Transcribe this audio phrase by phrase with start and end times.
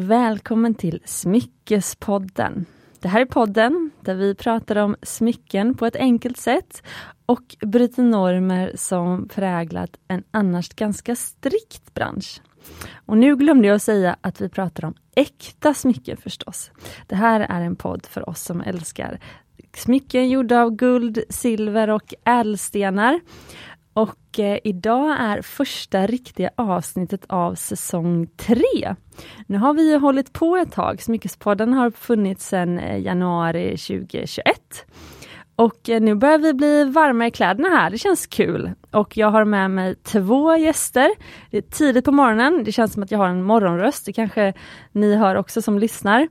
[0.00, 2.66] välkommen till Smyckespodden.
[3.00, 6.82] Det här är podden där vi pratar om smycken på ett enkelt sätt
[7.26, 12.42] och bryter normer som präglat en annars ganska strikt bransch.
[12.94, 16.70] Och nu glömde jag säga att vi pratar om äkta smycken förstås.
[17.06, 19.20] Det här är en podd för oss som älskar
[19.76, 23.20] smycken gjorda av guld, silver och ädelstenar.
[24.34, 28.56] Och eh, idag är första riktiga avsnittet av säsong 3.
[29.46, 34.44] Nu har vi hållit på ett tag, Smyckespodden har funnits sedan eh, januari 2021.
[35.56, 38.70] Och eh, nu börjar vi bli varma i kläderna här, det känns kul.
[38.90, 41.10] Och jag har med mig två gäster.
[41.50, 44.52] Det är tidigt på morgonen, det känns som att jag har en morgonröst, det kanske
[44.92, 46.28] ni hör också som lyssnar.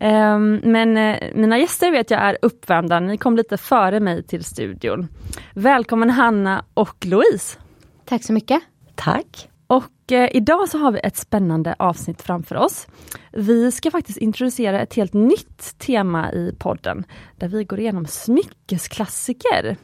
[0.00, 4.44] Um, men uh, mina gäster vet jag är uppvärmda, ni kom lite före mig till
[4.44, 5.08] studion.
[5.54, 7.58] Välkommen Hanna och Louise!
[8.04, 8.62] Tack så mycket!
[8.94, 9.48] Tack!
[9.66, 12.86] Och eh, idag så har vi ett spännande avsnitt framför oss.
[13.32, 17.04] Vi ska faktiskt introducera ett helt nytt tema i podden,
[17.36, 19.76] där vi går igenom smyckesklassiker.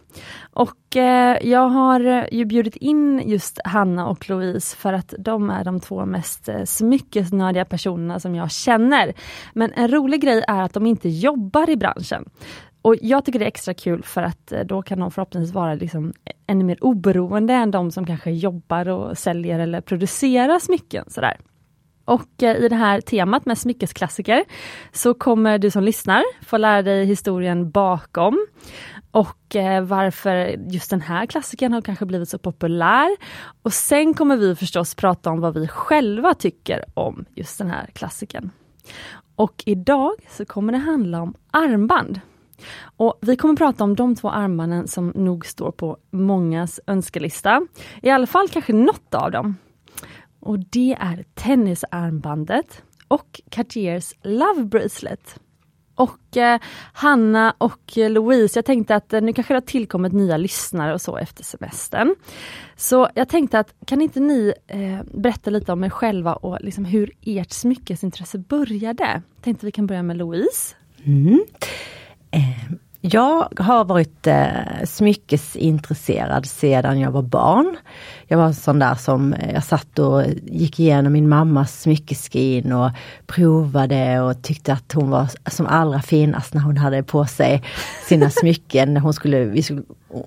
[0.52, 5.64] Och eh, jag har ju bjudit in just Hanna och Louise för att de är
[5.64, 9.12] de två mest eh, smyckesnördiga personerna som jag känner.
[9.52, 12.24] Men en rolig grej är att de inte jobbar i branschen.
[12.82, 15.74] Och jag tycker det är extra kul för att eh, då kan de förhoppningsvis vara
[15.74, 16.12] liksom
[16.46, 21.04] ännu mer oberoende än de som kanske jobbar och säljer eller producerar smycken.
[21.08, 21.36] Sådär.
[22.04, 24.44] Och eh, i det här temat med smyckesklassiker
[24.92, 28.46] så kommer du som lyssnar få lära dig historien bakom
[29.10, 30.34] och eh, varför
[30.72, 33.16] just den här klassikern har kanske blivit så populär.
[33.62, 37.86] Och sen kommer vi förstås prata om vad vi själva tycker om just den här
[37.86, 38.50] klassikern.
[39.36, 42.20] Och idag så kommer det handla om armband.
[42.96, 47.66] Och Vi kommer prata om de två armbanden som nog står på mångas önskelista.
[48.02, 49.56] I alla fall kanske något av dem.
[50.40, 55.40] Och det är tennisarmbandet och Cartiers Love Bracelet.
[55.94, 56.60] Och eh,
[56.92, 61.00] Hanna och Louise, jag tänkte att eh, nu kanske det har tillkommit nya lyssnare och
[61.00, 62.14] så efter semestern.
[62.76, 66.84] Så jag tänkte att kan inte ni eh, berätta lite om er själva och liksom
[66.84, 69.22] hur ert smyckesintresse började?
[69.34, 70.74] Jag tänkte vi kan börja med Louise.
[71.04, 71.44] Mm.
[72.32, 72.72] Eh,
[73.04, 77.76] jag har varit eh, smyckesintresserad sedan jag var barn.
[78.28, 82.72] Jag var en sån där som eh, jag satt och gick igenom min mammas smyckeskrin
[82.72, 82.90] och
[83.26, 87.62] provade och tyckte att hon var som allra finast när hon hade på sig
[88.08, 88.96] sina smycken.
[88.96, 89.82] Hon, skulle, vi skulle,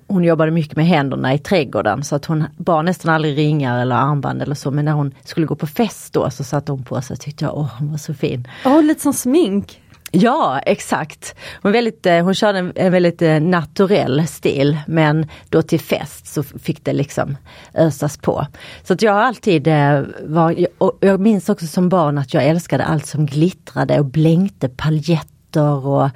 [0.06, 3.96] hon jobbade mycket med händerna i trädgården så att hon bar nästan aldrig ringar eller
[3.96, 7.02] armband eller så men när hon skulle gå på fest då så satte hon på
[7.02, 8.48] sig och tyckte jag, åh hon var så fin.
[8.64, 9.80] Åh, lite som smink!
[10.12, 11.34] Ja exakt.
[11.62, 16.26] Hon, väldigt, eh, hon körde en, en väldigt eh, naturell stil men då till fest
[16.26, 17.36] så fick det liksom
[17.74, 18.46] ösas på.
[18.82, 22.44] Så att jag har alltid eh, var, och jag minns också som barn att jag
[22.44, 26.10] älskade allt som glittrade och blänkte paljetter och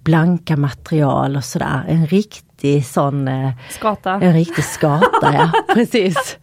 [0.00, 1.84] blanka material och sådär.
[1.88, 3.30] En riktig sån...
[3.70, 4.10] Skata.
[4.10, 6.38] En riktig skata ja, precis.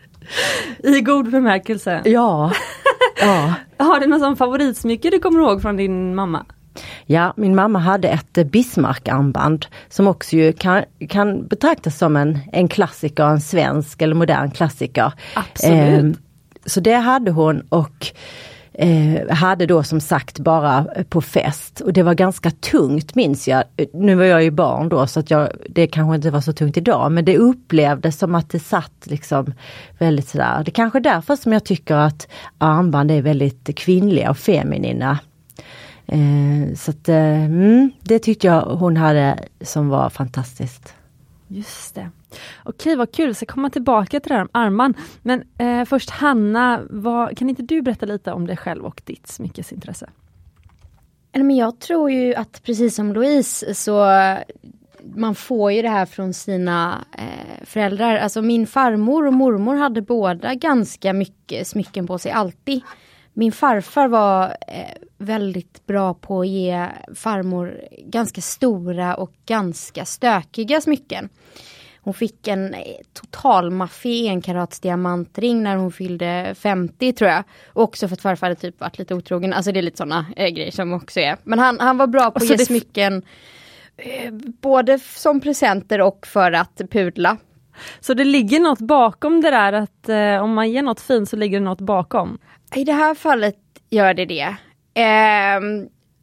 [0.84, 2.02] I god bemärkelse.
[2.06, 2.52] Ja.
[3.22, 3.54] ja.
[3.78, 6.46] Har du någon sån favoritsmycke du kommer ihåg från din mamma?
[7.06, 12.68] Ja, min mamma hade ett Bismarck-armband som också ju kan, kan betraktas som en, en
[12.68, 15.14] klassiker, en svensk eller modern klassiker.
[15.36, 16.16] Absolut.
[16.16, 16.22] Eh,
[16.66, 18.08] så det hade hon och
[18.74, 23.64] eh, hade då som sagt bara på fest och det var ganska tungt minns jag.
[23.94, 26.78] Nu var jag ju barn då så att jag, det kanske inte var så tungt
[26.78, 29.54] idag men det upplevdes som att det satt liksom
[30.00, 30.62] väldigt sådär.
[30.66, 32.28] Det är kanske är därför som jag tycker att
[32.58, 35.20] armband är väldigt kvinnliga och feminina.
[36.12, 40.94] Eh, så att, eh, mm, det tyckte jag hon hade som var fantastiskt.
[41.48, 42.10] Just det.
[42.64, 43.36] Okej, vad kul.
[43.36, 44.98] Så komma tillbaka till det här om armband.
[45.22, 49.28] Men eh, först Hanna, vad, kan inte du berätta lite om dig själv och ditt
[49.28, 50.10] smyckesintresse?
[51.34, 54.06] Men jag tror ju att precis som Louise så
[55.16, 58.18] man får ju det här från sina eh, föräldrar.
[58.18, 62.82] Alltså min farmor och mormor hade båda ganska mycket smycken på sig alltid.
[63.34, 70.82] Min farfar var eh, väldigt bra på att ge farmor ganska stora och ganska stökiga
[70.82, 71.30] smycken.
[72.04, 72.82] Hon fick en eh,
[73.14, 77.44] total maffig enkarats diamantring när hon fyllde 50 tror jag.
[77.68, 79.54] Och också för att farfar hade typ varit lite otrogen.
[79.54, 81.38] Alltså det är lite sådana eh, grejer som också är.
[81.44, 82.66] Men han, han var bra på att ge det...
[82.66, 83.24] smycken
[83.98, 84.32] eh,
[84.62, 87.38] både som presenter och för att pudla.
[88.00, 91.36] Så det ligger något bakom det där att eh, om man ger något fint så
[91.36, 92.38] ligger det något bakom?
[92.76, 93.58] I det här fallet
[93.90, 94.56] gör det det.
[95.02, 95.60] Eh,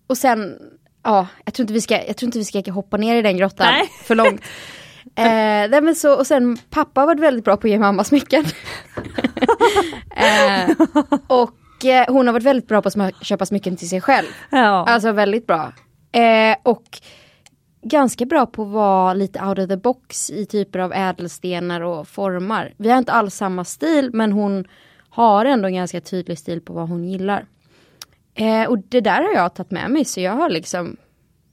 [0.06, 0.58] och sen,
[1.02, 3.36] ja, jag tror, inte vi ska, jag tror inte vi ska hoppa ner i den
[3.36, 3.88] grottan nej.
[4.04, 4.40] för långt.
[5.14, 8.44] Eh, men så, och sen pappa har varit väldigt bra på att ge mamma smycken.
[10.16, 10.70] eh,
[11.26, 14.26] och eh, hon har varit väldigt bra på att köpa smycken till sig själv.
[14.50, 14.86] Ja.
[14.88, 15.72] Alltså väldigt bra.
[16.12, 17.00] Eh, och
[17.82, 22.08] ganska bra på att vara lite out of the box i typer av ädelstenar och
[22.08, 22.74] formar.
[22.76, 24.64] Vi har inte alls samma stil men hon
[25.26, 27.46] har ändå en ganska tydlig stil på vad hon gillar.
[28.34, 30.96] Eh, och det där har jag tagit med mig så jag har liksom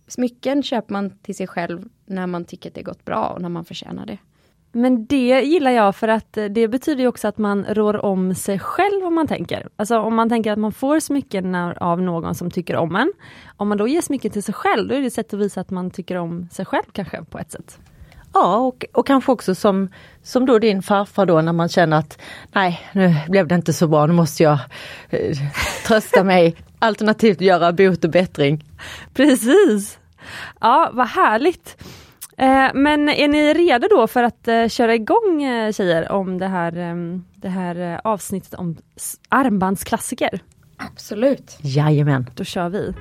[0.07, 3.49] Smycken köper man till sig själv när man tycker att det gått bra och när
[3.49, 4.17] man förtjänar det.
[4.71, 8.59] Men det gillar jag för att det betyder ju också att man rår om sig
[8.59, 9.67] själv om man tänker.
[9.75, 13.13] Alltså om man tänker att man får smycken av någon som tycker om en.
[13.57, 15.61] Om man då ger smycken till sig själv, då är det ett sätt att visa
[15.61, 17.79] att man tycker om sig själv kanske på ett sätt.
[18.35, 19.89] Ja och, och kanske också som,
[20.23, 22.21] som då din farfar då när man känner att
[22.51, 24.59] nej nu blev det inte så bra, nu måste jag
[25.09, 25.37] eh,
[25.87, 26.55] trösta mig.
[26.79, 28.63] Alternativt göra bot och bättring.
[29.13, 29.99] Precis!
[30.61, 31.77] Ja, vad härligt!
[32.37, 36.47] Eh, men är ni redo då för att eh, köra igång eh, tjejer om det
[36.47, 36.95] här, eh,
[37.35, 38.77] det här eh, avsnittet om
[39.29, 40.39] armbandsklassiker?
[40.77, 41.57] Absolut.
[41.61, 42.29] Jajamän.
[42.35, 42.93] Då kör vi!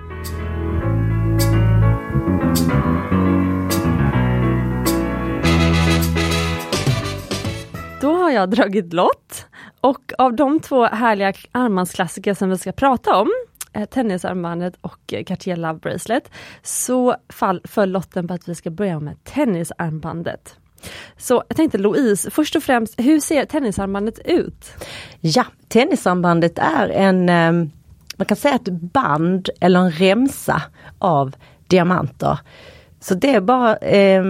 [8.04, 9.46] Då har jag dragit lott
[9.80, 13.30] och av de två härliga armbandsklassiker som vi ska prata om,
[13.72, 16.30] eh, tennisarmbandet och eh, Cartier Love Bracelet,
[16.62, 20.56] så fall, föll lotten på att vi ska börja med tennisarmbandet.
[21.16, 24.72] Så jag tänkte Louise, först och främst, hur ser tennisarmbandet ut?
[25.20, 27.70] Ja, tennisarmbandet är en, ehm,
[28.16, 30.62] man kan säga ett band eller en remsa
[30.98, 31.36] av
[31.66, 32.38] diamanter.
[33.00, 34.24] Så det är bara eh,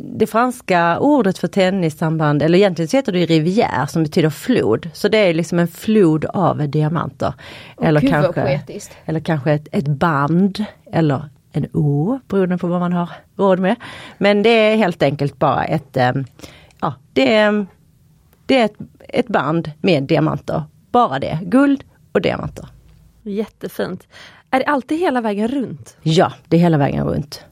[0.00, 4.90] det franska ordet för tennissamband, eller egentligen så heter det rivière som betyder flod.
[4.92, 7.34] Så det är liksom en flod av diamanter.
[7.82, 8.60] Eller Gud kanske,
[9.04, 13.76] eller kanske ett, ett band eller en å beroende på vad man har råd med.
[14.18, 16.12] Men det är helt enkelt bara ett, eh,
[16.80, 17.66] ja det är,
[18.46, 18.76] det är ett,
[19.08, 20.62] ett band med diamanter.
[20.90, 22.68] Bara det, guld och diamanter.
[23.22, 24.06] Jättefint.
[24.50, 25.96] Är det alltid hela vägen runt?
[26.02, 27.44] Ja, det är hela vägen runt.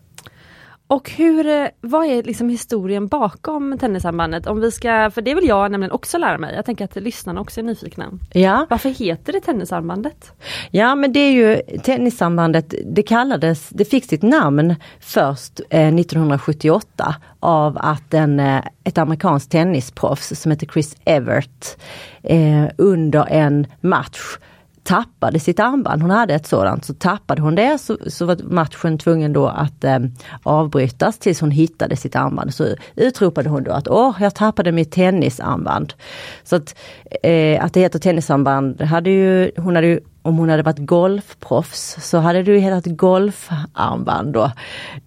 [0.91, 4.47] Och hur, eh, vad är liksom historien bakom tennisarmbandet?
[4.47, 6.55] Om vi ska, för det vill jag nämligen också lära mig.
[6.55, 8.11] Jag tänker att lyssnarna också är nyfikna.
[8.33, 10.33] Ja, Varför heter det tennisarmbandet?
[10.71, 17.15] ja men det är ju tennissambandet, det kallades, det fick sitt namn först eh, 1978
[17.41, 21.77] av att en, eh, ett amerikanskt tennisproffs som heter Chris Evert
[22.23, 24.39] eh, under en match
[24.89, 26.03] tappade sitt armband.
[26.03, 29.85] Hon hade ett sådant, så tappade hon det så, så var matchen tvungen då att
[29.85, 29.99] eh,
[30.43, 32.55] avbrytas tills hon hittade sitt armband.
[32.55, 35.95] Så utropade hon då att åh, jag tappade mitt tennisarmband.
[36.45, 36.75] Så att,
[37.23, 41.97] eh, att det heter tennisarmband, hade ju, hon hade ju, om hon hade varit golfproffs
[42.01, 44.51] så hade det ju hetat golfarmband då.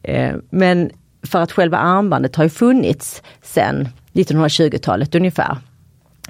[0.04, 0.92] Eh, men
[1.24, 5.58] för att själva armbandet har ju funnits sedan 1920-talet ungefär.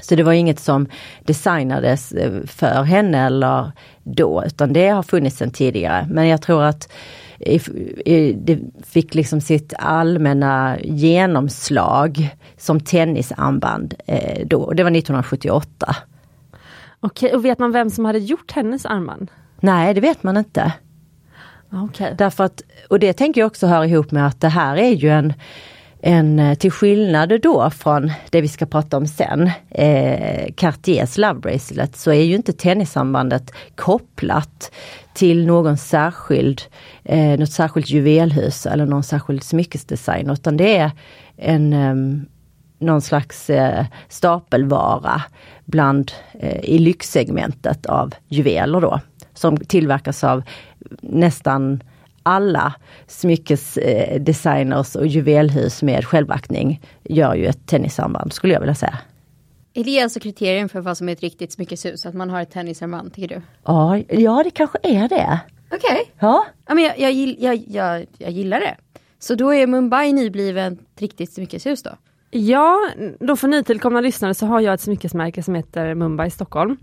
[0.02, 0.88] Så det var inget som
[1.26, 3.72] designades eh, för henne eller
[4.04, 6.08] då, utan det har funnits sedan tidigare.
[6.10, 6.92] Men jag tror att
[8.36, 15.96] det fick liksom sitt allmänna genomslag som tennisarmband eh, då, och det var 1978.
[17.00, 19.32] Okej, och vet man vem som hade gjort hennes armband?
[19.60, 20.74] Nej, det vet man inte.
[21.72, 22.16] Okej.
[22.18, 25.10] Därför att, och det tänker jag också hör ihop med att det här är ju
[25.10, 25.34] en,
[26.04, 31.40] en eh, till skillnad då från det vi ska prata om sen, eh, Cartiers Love
[31.40, 34.72] Bracelet, så är ju inte tennissambandet kopplat
[35.14, 36.62] till någon särskild,
[37.04, 40.92] eh, något särskilt juvelhus eller någon särskild smyckesdesign, utan det är
[41.38, 41.96] en eh,
[42.80, 45.22] någon slags eh, stapelvara
[45.66, 49.00] bland, eh, i lyxsegmentet av juveler då.
[49.34, 50.44] Som tillverkas av
[51.02, 51.84] nästan
[52.24, 52.74] alla
[53.08, 58.98] smyckesdesigners och juvelhus med självaktning gör ju ett tennissamband skulle jag vilja säga.
[59.74, 62.06] Är det alltså kriterien för vad som är ett riktigt smyckeshus?
[62.06, 63.42] Att man har ett tennisarmband, tycker du?
[63.66, 65.40] Ja, ja det kanske är det.
[65.72, 66.12] Okej.
[66.20, 68.76] Ja, Ja, men jag, jag, jag, jag, jag gillar det.
[69.20, 71.90] Så då är Mumbai nybliven ett riktigt smyckeshus då?
[72.30, 76.78] Ja, då för nytillkomna lyssnare så har jag ett smyckesmärke som heter Mumbai Stockholm.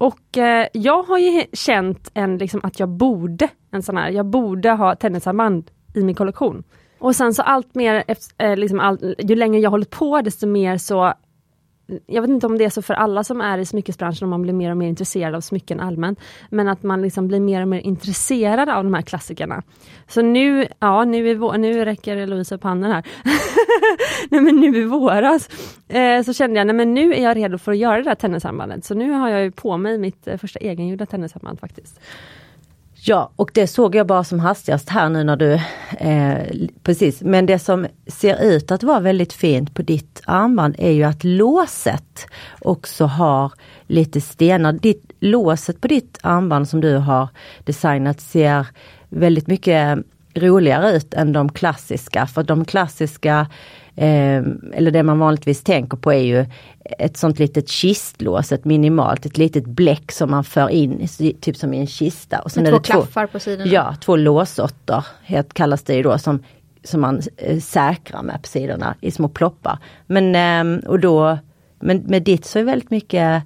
[0.00, 4.26] Och eh, jag har ju känt en, liksom, att jag borde, en sån här, jag
[4.26, 6.62] borde ha tennisarmband i min kollektion.
[6.98, 10.46] Och sen så allt mer, efter- eh, liksom allt, ju längre jag hållit på desto
[10.46, 11.14] mer så
[12.06, 14.42] jag vet inte om det är så för alla som är i smyckesbranschen, om man
[14.42, 16.20] blir mer och mer intresserad av smycken allmänt,
[16.50, 19.62] men att man liksom blir mer och mer intresserad av de här klassikerna.
[20.08, 23.04] Så nu, ja nu, i nu räcker Louise upp handen här.
[24.30, 25.48] nej men nu i våras
[25.88, 28.14] eh, så kände jag, nej men nu är jag redo för att göra det där
[28.14, 28.84] tennisarmbandet.
[28.84, 32.00] Så nu har jag ju på mig mitt eh, första egengjorda tennisarmband faktiskt.
[33.02, 35.52] Ja, och det såg jag bara som hastigast här nu när du,
[35.98, 40.90] eh, precis, men det som ser ut att vara väldigt fint på ditt armband är
[40.90, 42.26] ju att låset
[42.60, 43.52] också har
[43.86, 44.72] lite stenar.
[44.72, 47.28] Ditt, låset på ditt armband som du har
[47.64, 48.66] designat ser
[49.08, 49.98] väldigt mycket
[50.34, 52.26] roligare ut än de klassiska.
[52.26, 53.46] För de klassiska,
[53.96, 54.42] eh,
[54.72, 56.46] eller det man vanligtvis tänker på är ju
[56.98, 61.08] ett sånt litet kistlås, ett minimalt, ett litet bläck som man för in,
[61.40, 62.38] typ som i en kista.
[62.38, 63.70] Och sen Med två det klaffar två, på sidorna?
[63.70, 65.04] Ja, två låsåttor
[65.52, 66.42] kallas det ju då som,
[66.84, 69.78] som man eh, säkrar med på sidorna i små ploppar.
[70.06, 71.38] Men, eh, och då,
[71.80, 73.42] men med ditt så är väldigt mycket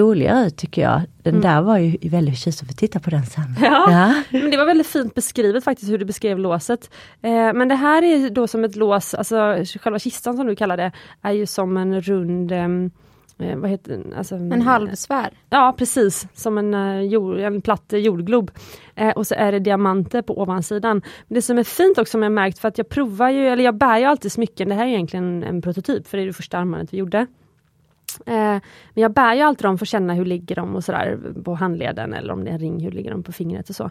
[0.00, 1.02] roligare ut tycker jag.
[1.22, 1.42] Den mm.
[1.42, 3.56] där var ju väldigt tjusig, får titta på den sen.
[3.62, 6.90] Ja, ja, Men det var väldigt fint beskrivet faktiskt hur du beskrev låset.
[7.22, 10.76] Eh, men det här är då som ett lås, alltså själva kistan som du kallar
[10.76, 12.90] det, är ju som en rund ehm,
[13.38, 15.30] eh, vad heter alltså, En halvsfär?
[15.50, 18.50] Ja precis, som en, uh, jord, en platt jordglob.
[18.94, 21.02] Eh, och så är det diamanter på ovansidan.
[21.28, 23.64] Men det som är fint också som jag märkt, för att jag provar ju, eller
[23.64, 26.32] jag bär ju alltid smycken, det här är egentligen en prototyp, för det är det
[26.32, 27.26] första armbandet vi gjorde.
[28.26, 31.18] Eh, men jag bär ju alltid dem för att känna hur ligger de och sådär
[31.44, 33.90] på handleden eller om det är en ring, hur ligger de på fingret och så.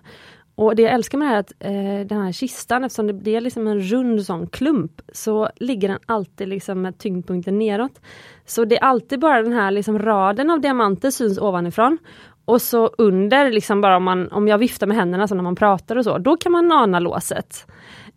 [0.56, 3.14] Och det jag älskar med det här är att eh, den här kistan, eftersom det,
[3.14, 8.02] det är liksom en rund sån klump, så ligger den alltid liksom med tyngdpunkten neråt.
[8.46, 11.98] Så det är alltid bara den här liksom raden av diamanter syns ovanifrån.
[12.46, 15.56] Och så under, liksom bara om, man, om jag viftar med händerna så när man
[15.56, 17.68] pratar och så, då kan man ana låset.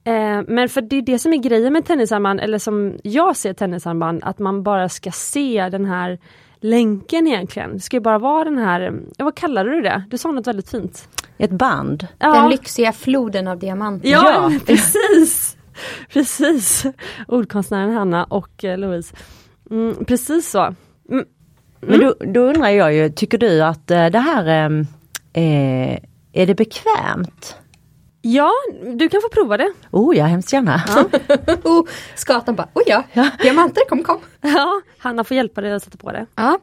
[0.05, 3.53] Eh, men för det är det som är grejen med tennisarmband, eller som jag ser
[3.53, 6.19] tennisarmband, att man bara ska se den här
[6.61, 7.73] länken egentligen.
[7.73, 10.05] Det ska bara vara den här, ja, vad kallade du det?
[10.11, 11.09] Du sa något väldigt fint.
[11.39, 12.07] Ett band.
[12.19, 12.35] Ja.
[12.35, 14.09] Den lyxiga floden av diamanter.
[14.09, 14.59] Ja, ja.
[14.67, 15.57] precis!
[16.13, 16.87] precis!
[17.29, 19.17] Ordkonstnären Hanna och eh, Louise.
[19.71, 20.63] Mm, precis så.
[20.63, 20.75] Mm.
[21.11, 21.25] Mm.
[21.81, 24.71] Men då, då, undrar jag ju, tycker du att eh, det här
[25.33, 25.99] eh,
[26.33, 27.57] är det bekvämt?
[28.27, 28.53] Ja,
[28.97, 29.73] du kan få prova det.
[29.91, 30.83] Oh ja, hemskt gärna.
[30.87, 31.05] Ja.
[31.65, 34.21] oh, skatan bara, oj oh, ja, ja, diamanter, kom kom.
[34.41, 36.27] Ja, Hanna får hjälpa dig att sätta på det.
[36.35, 36.59] Ja.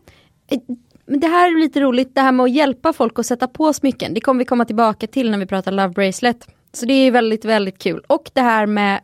[0.52, 0.60] Eh,
[1.06, 3.74] men det här är lite roligt, det här med att hjälpa folk att sätta på
[3.74, 4.14] smycken.
[4.14, 6.48] Det kommer vi komma tillbaka till när vi pratar Love Bracelet.
[6.74, 8.04] Så det är väldigt, väldigt kul.
[8.08, 9.00] Och det här med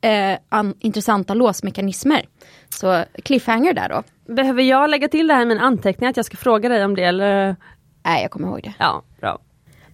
[0.00, 2.24] eh, an, intressanta låsmekanismer.
[2.68, 4.02] Så cliffhanger där då.
[4.34, 6.96] Behöver jag lägga till det här i min anteckning att jag ska fråga dig om
[6.96, 7.56] det eller?
[8.04, 8.74] Nej, jag kommer ihåg det.
[8.78, 9.38] Ja, bra.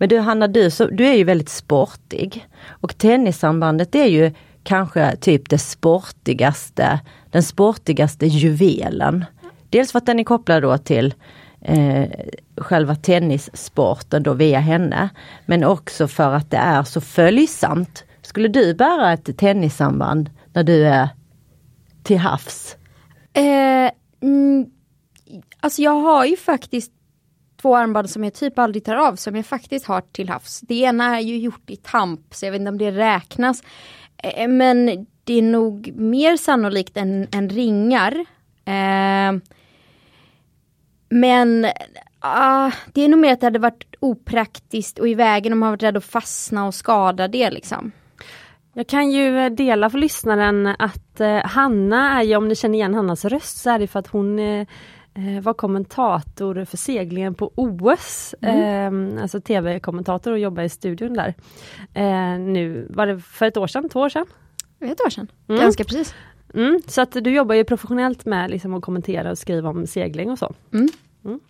[0.00, 2.47] Men du Hanna, du, så, du är ju väldigt sportig.
[2.69, 9.25] Och tennissambandet är ju kanske typ det sportigaste, den sportigaste juvelen.
[9.71, 11.14] Dels för att den är kopplad då till
[11.61, 12.04] eh,
[12.57, 15.09] själva tennissporten då via henne.
[15.47, 18.04] Men också för att det är så följsamt.
[18.23, 21.09] Skulle du bära ett tennissamband när du är
[22.02, 22.76] till havs?
[23.33, 23.90] Eh,
[24.23, 24.66] mm,
[25.61, 26.92] alltså jag har ju faktiskt
[27.61, 30.61] två armband som jag typ aldrig tar av som jag faktiskt har till havs.
[30.61, 33.62] Det ena är ju gjort i tamp så jag vet inte om det räknas.
[34.17, 38.12] Eh, men det är nog mer sannolikt än, än ringar.
[38.64, 39.33] Eh,
[41.09, 41.64] men
[42.25, 45.71] uh, det är nog mer att det hade varit opraktiskt och i vägen om man
[45.71, 47.93] varit rädd att fastna och skada det liksom.
[48.73, 52.95] Jag kan ju dela för lyssnaren att eh, Hanna är ju, om ni känner igen
[52.95, 54.67] Hannas röst, så är det för att hon eh,
[55.43, 58.35] var kommentator för seglingen på OS.
[58.40, 59.17] Mm.
[59.17, 61.35] Eh, alltså tv-kommentator och jobbade i studion där.
[61.95, 64.26] Eh, nu, var det för ett år sedan, två år sedan?
[64.81, 65.61] Ett år sedan, mm.
[65.61, 66.14] ganska precis.
[66.55, 70.31] Mm, så att du jobbar ju professionellt med liksom att kommentera och skriva om segling
[70.31, 70.55] och så.
[70.73, 70.88] Mm.
[71.25, 71.40] mm.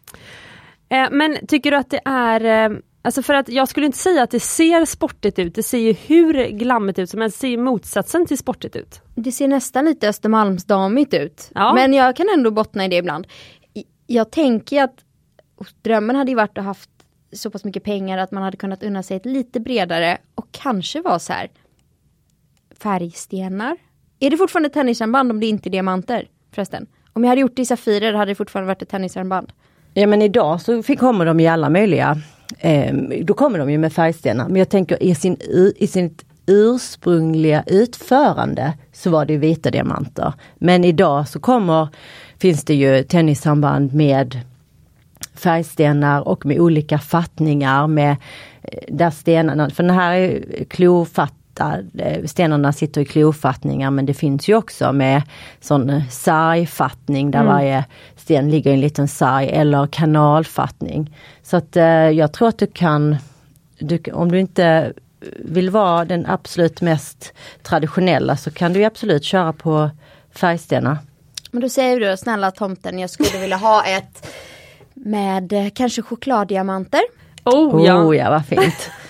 [0.89, 4.23] Eh, men tycker du att det är eh, Alltså för att jag skulle inte säga
[4.23, 7.57] att det ser sportigt ut, det ser ju hur glammigt ut som helst, det ser
[7.57, 9.01] motsatsen till sportigt ut.
[9.15, 11.51] Det ser nästan lite Östermalmsdamigt ut.
[11.55, 11.75] Ja.
[11.75, 13.27] Men jag kan ändå bottna i det ibland.
[14.07, 15.05] Jag tänker att
[15.83, 16.91] drömmen hade ju varit att haft
[17.33, 21.01] så pass mycket pengar att man hade kunnat unna sig ett lite bredare och kanske
[21.01, 21.51] vara så här
[22.83, 23.77] färgstenar.
[24.21, 26.87] Är det fortfarande tennisarmband om det inte är diamanter förresten?
[27.13, 29.53] Om jag hade gjort det i Safirer hade det fortfarande varit ett tennisarmband.
[29.95, 32.17] Ja men idag så kommer de i alla möjliga
[32.59, 34.49] eh, då kommer de ju med färgstenar.
[34.49, 35.37] Men jag tänker i, sin,
[35.77, 40.33] i sitt ursprungliga utförande så var det vita diamanter.
[40.59, 41.89] Men idag så kommer,
[42.39, 44.41] finns det ju tennissamband med
[45.35, 48.17] färgstenar och med olika fattningar med
[48.63, 51.35] eh, där stenarna, för den här är klofatt
[51.99, 55.23] Eh, stenarna sitter i klofattningar men det finns ju också med
[55.61, 57.53] sån eh, sargfattning där mm.
[57.53, 57.85] varje
[58.17, 61.17] sten ligger i en liten sarg eller kanalfattning.
[61.43, 63.17] Så att eh, jag tror att du kan,
[63.79, 64.93] du, om du inte
[65.37, 69.91] vill vara den absolut mest traditionella så kan du absolut köra på
[70.35, 70.99] färgstenar.
[71.51, 74.27] Men då säger du snälla tomten jag skulle vilja ha ett
[74.95, 77.01] med kanske chokladdiamanter.
[77.45, 78.91] Oh ja, oh, ja vad fint.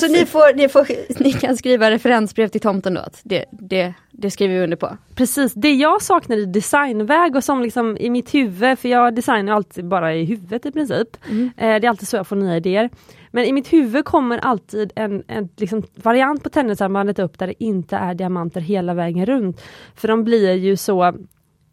[0.00, 0.86] Så ni, får, ni, får,
[1.22, 3.00] ni kan skriva referensbrev till tomten då?
[3.00, 4.96] Att det, det, det skriver vi under på.
[5.14, 9.52] Precis, det jag saknar i designväg och som liksom i mitt huvud, för jag designar
[9.52, 11.08] alltid bara i huvudet i princip.
[11.28, 11.50] Mm.
[11.56, 12.90] Eh, det är alltid så jag får nya idéer.
[13.30, 17.64] Men i mitt huvud kommer alltid en, en liksom variant på tennisarmbandet upp där det
[17.64, 19.62] inte är diamanter hela vägen runt.
[19.94, 21.14] För de blir ju så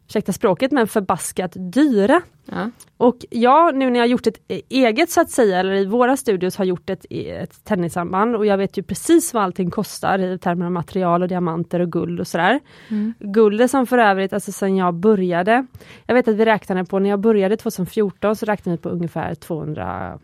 [0.07, 2.21] ursäkta språket, men förbaskat dyra.
[2.45, 2.71] Ja.
[2.97, 6.57] Och jag, nu när jag gjort ett eget så att säga, eller i våra studios
[6.57, 10.65] har gjort ett, ett tennisarmband och jag vet ju precis vad allting kostar i termer
[10.65, 12.59] av material och diamanter och guld och sådär.
[12.89, 13.13] Mm.
[13.19, 15.65] Guldet som för övrigt, alltså sen jag började,
[16.05, 19.35] jag vet att vi räknade på, när jag började 2014 så räknade vi på ungefär
[19.35, 20.19] 200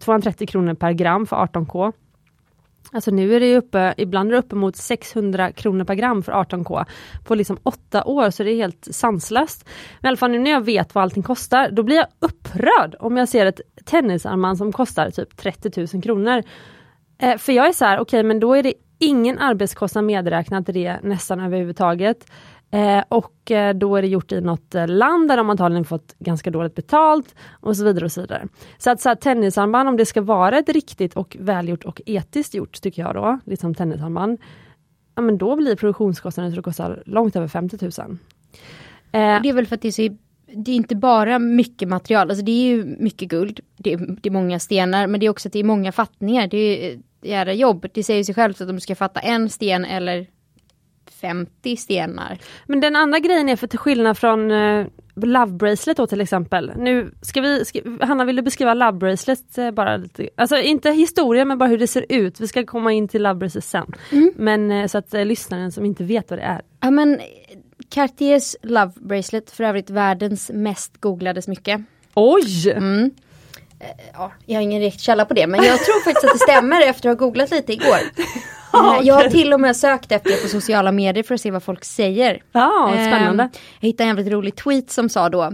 [0.00, 1.92] 230 kronor per gram för 18K.
[2.92, 6.84] Alltså nu är det uppe, ibland är det uppemot 600 kronor per gram för 18K
[7.24, 9.68] på liksom åtta år, så det är helt sanslöst.
[10.00, 12.96] Men i alla fall nu när jag vet vad allting kostar, då blir jag upprörd
[13.00, 16.42] om jag ser ett tennisarmband som kostar typ 30 000 kronor.
[17.18, 20.68] Eh, för jag är så här, okej okay, men då är det ingen arbetskostnad medräknat
[20.68, 22.26] i det nästan överhuvudtaget.
[22.72, 26.14] Eh, och eh, då är det gjort i något eh, land där de antagligen fått
[26.18, 28.04] ganska dåligt betalt och så vidare.
[28.04, 28.48] och Så vidare.
[28.78, 32.54] Så att så här, tennisarmband, om det ska vara ett riktigt och välgjort och etiskt
[32.54, 34.38] gjort, tycker jag då, liksom tennisarmband,
[35.14, 37.90] ja men då blir produktionskostnaden så det kostar långt över 50 000.
[39.12, 42.30] Eh, det är väl för att det är, så, det är inte bara mycket material,
[42.30, 45.30] alltså det är ju mycket guld, det är, det är många stenar, men det är
[45.30, 47.86] också att det är många fattningar, det är eh, jävla jobb.
[47.94, 50.26] Det säger sig självt att om du ska fatta en sten eller
[51.10, 52.38] 50 stenar.
[52.66, 56.72] Men den andra grejen är för till skillnad från uh, Love Bracelet då till exempel.
[56.76, 60.28] Nu ska vi, ska, Hanna vill du beskriva Love Bracelet uh, bara lite?
[60.36, 62.40] Alltså inte historien men bara hur det ser ut.
[62.40, 63.86] Vi ska komma in till Love Bracelet sen.
[64.10, 64.32] Mm.
[64.36, 66.62] Men uh, så att lyssnaren som inte vet vad det är.
[66.80, 67.20] Ja men
[67.88, 71.84] Cartiers Love Bracelet, för övrigt världens mest googlade smycke.
[72.14, 72.70] Oj!
[72.70, 73.10] Mm.
[74.12, 76.80] Ja, jag har ingen direkt källa på det men jag tror faktiskt att det stämmer
[76.80, 77.98] efter att ha googlat lite igår.
[79.02, 81.62] Jag har till och med sökt efter det på sociala medier för att se vad
[81.62, 82.42] folk säger.
[82.52, 83.50] Ja, spännande.
[83.80, 85.52] Jag hittade en väldigt rolig tweet som sa då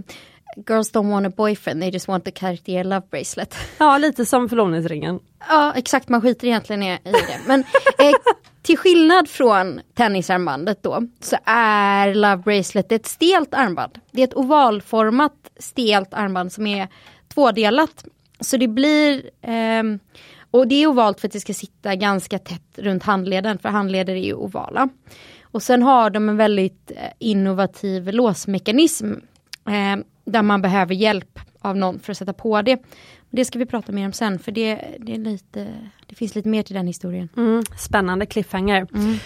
[0.66, 3.54] Girls don't want a boyfriend, they just want a Cartier love bracelet.
[3.78, 5.20] Ja, lite som förlovningsringen.
[5.48, 7.40] Ja, exakt, man skiter egentligen i det.
[7.46, 7.61] Men
[7.98, 8.12] eh,
[8.62, 13.98] till skillnad från tennisarmbandet då, så är love bracelet ett stelt armband.
[14.11, 16.88] Det är ett ovalformat stelt armband som är
[17.35, 18.04] tvådelat.
[18.40, 19.83] Så det blir eh,
[20.50, 24.14] och det är ovalt för att det ska sitta ganska tätt runt handleden, för handleder
[24.14, 24.88] är ju ovala.
[25.42, 29.12] Och sen har de en väldigt eh, innovativ låsmekanism
[29.66, 32.82] eh, där man behöver hjälp av någon för att sätta på det.
[33.30, 35.68] Det ska vi prata mer om sen för det, det, är lite,
[36.06, 37.28] det finns lite mer till den historien.
[37.37, 38.87] Mm, spännande cliffhanger.
[38.94, 39.16] Mm.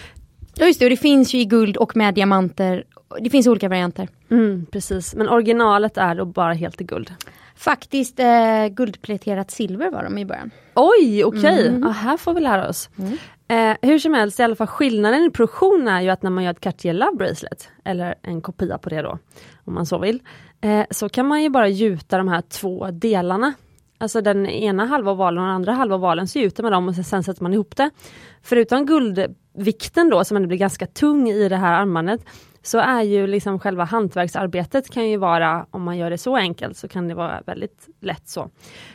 [0.55, 2.85] Ja just det, och det finns ju i guld och med diamanter.
[3.21, 4.09] Det finns olika varianter.
[4.31, 7.13] Mm, precis, men originalet är då bara helt i guld.
[7.57, 10.51] Faktiskt eh, guldpläterat silver var de i början.
[10.75, 11.67] Oj, okej, okay.
[11.67, 11.93] mm.
[11.93, 12.91] här får vi lära oss.
[12.99, 13.19] Mm.
[13.49, 16.45] Eh, hur som helst, i alla fall skillnaden i produktion är ju att när man
[16.45, 19.19] gör ett Cartier Love Bracelet, eller en kopia på det då,
[19.65, 20.23] om man så vill,
[20.61, 23.53] eh, så kan man ju bara gjuta de här två delarna.
[23.99, 26.95] Alltså den ena halva ovalen och den andra halva ovalen, så gjuter man dem och
[26.95, 27.91] sen sätter man ihop det.
[28.43, 32.25] Förutom guldvikten då, som ändå blir ganska tung i det här armbandet,
[32.63, 36.77] så är ju liksom själva hantverksarbetet kan ju vara, om man gör det så enkelt,
[36.77, 38.51] så kan det vara väldigt lätt så.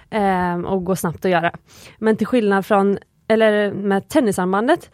[0.10, 1.52] Ehm, och gå snabbt att göra.
[1.98, 4.90] Men till skillnad från, eller med tennisarmbandet,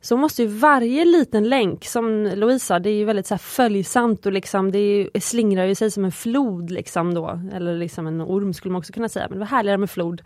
[0.00, 3.38] så måste ju varje liten länk, som Louise sa, det är ju väldigt så här
[3.38, 8.06] följsamt och liksom det är, slingrar ju sig som en flod liksom då, eller liksom
[8.06, 10.22] en orm skulle man också kunna säga, men det var härligare med flod,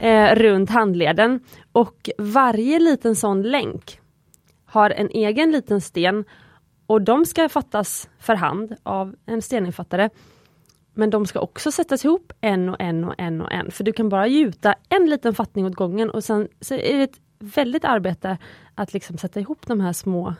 [0.00, 1.40] eh, runt handleden.
[1.72, 4.00] Och varje liten sån länk
[4.66, 6.24] har en egen liten sten
[6.86, 10.10] och de ska fattas för hand av en steninfattare.
[10.94, 13.70] Men de ska också sättas ihop en och en och en och en.
[13.70, 17.02] För du kan bara gjuta en liten fattning åt gången och sen så är det
[17.02, 18.38] ett väldigt arbete
[18.74, 20.34] att liksom sätta ihop de här små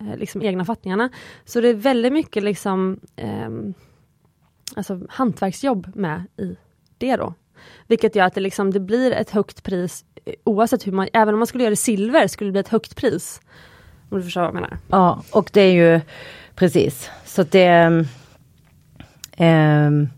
[0.00, 1.10] eh, liksom egna fattningarna.
[1.44, 3.50] Så det är väldigt mycket liksom eh,
[4.76, 6.56] alltså hantverksjobb med i
[6.98, 7.34] det då.
[7.86, 11.34] Vilket gör att det, liksom, det blir ett högt pris eh, oavsett hur man, även
[11.34, 13.40] om man skulle göra det silver skulle det bli ett högt pris.
[14.12, 14.78] Om du förstår vad jag menar.
[14.88, 16.00] Ja, och det är ju
[16.54, 18.04] precis så att det
[19.38, 20.08] um,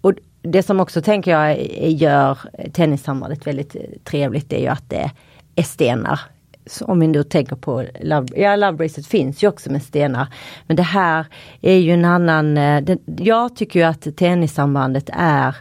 [0.00, 2.38] och det som också tänker jag gör
[2.72, 5.10] tennissambandet väldigt eh, trevligt, det är ju att det
[5.54, 6.20] är stenar.
[6.66, 10.26] Så om vi nu tänker på Love, ja Lovebracet finns ju också med stenar.
[10.66, 11.26] Men det här
[11.60, 15.56] är ju en annan, eh, det, jag tycker ju att tennissambandet är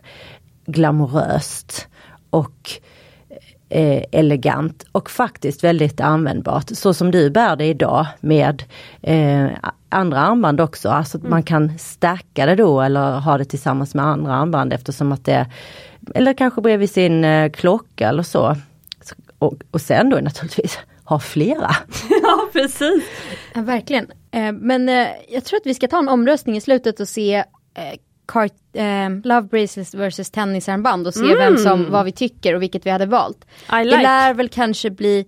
[0.65, 1.87] glamoröst
[2.29, 2.71] och
[3.69, 6.69] eh, elegant och faktiskt väldigt användbart.
[6.69, 8.63] Så som du bär det idag med
[9.01, 9.47] eh,
[9.89, 10.89] andra armband också.
[10.89, 11.31] Alltså att mm.
[11.31, 15.47] man kan stacka det då eller ha det tillsammans med andra armband eftersom att det
[16.15, 18.55] Eller kanske bredvid sin eh, klocka eller så.
[19.39, 21.75] och, och sen då naturligtvis ha flera.
[22.21, 23.03] ja precis.
[23.53, 24.07] Ja, verkligen.
[24.31, 27.43] Eh, men eh, jag tror att vi ska ta en omröstning i slutet och se
[28.31, 31.37] kart, eh, Love Bracelets versus tennisarmband och se Mm.
[31.37, 33.45] vem som, vad vi tycker och vilket vi hade valt.
[33.45, 34.01] I Det like.
[34.01, 35.25] lär väl kanske bli,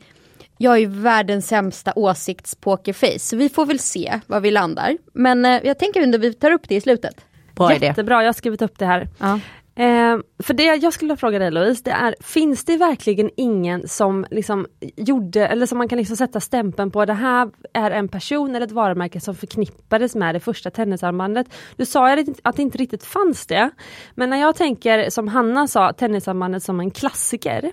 [0.58, 4.98] jag är ju världens sämsta åsiktspokerface, så vi får väl se var vi landar.
[5.14, 7.26] Men eh, jag tänker ändå vi tar upp det i slutet.
[7.56, 7.86] Bra idé.
[7.86, 9.08] Jättebra, jag har skrivit upp det här.
[9.18, 9.40] Ja.
[9.82, 13.88] Eh, för det jag skulle vilja fråga dig Louise, det är, finns det verkligen ingen
[13.88, 18.08] som liksom gjorde, eller som man kan liksom sätta stämpeln på, det här är en
[18.08, 21.48] person eller ett varumärke som förknippades med det första tennisarmbandet.
[21.76, 23.70] Du sa ju att det inte riktigt fanns det,
[24.16, 27.72] men när jag tänker som Hanna sa, tennisarmbandet som en klassiker,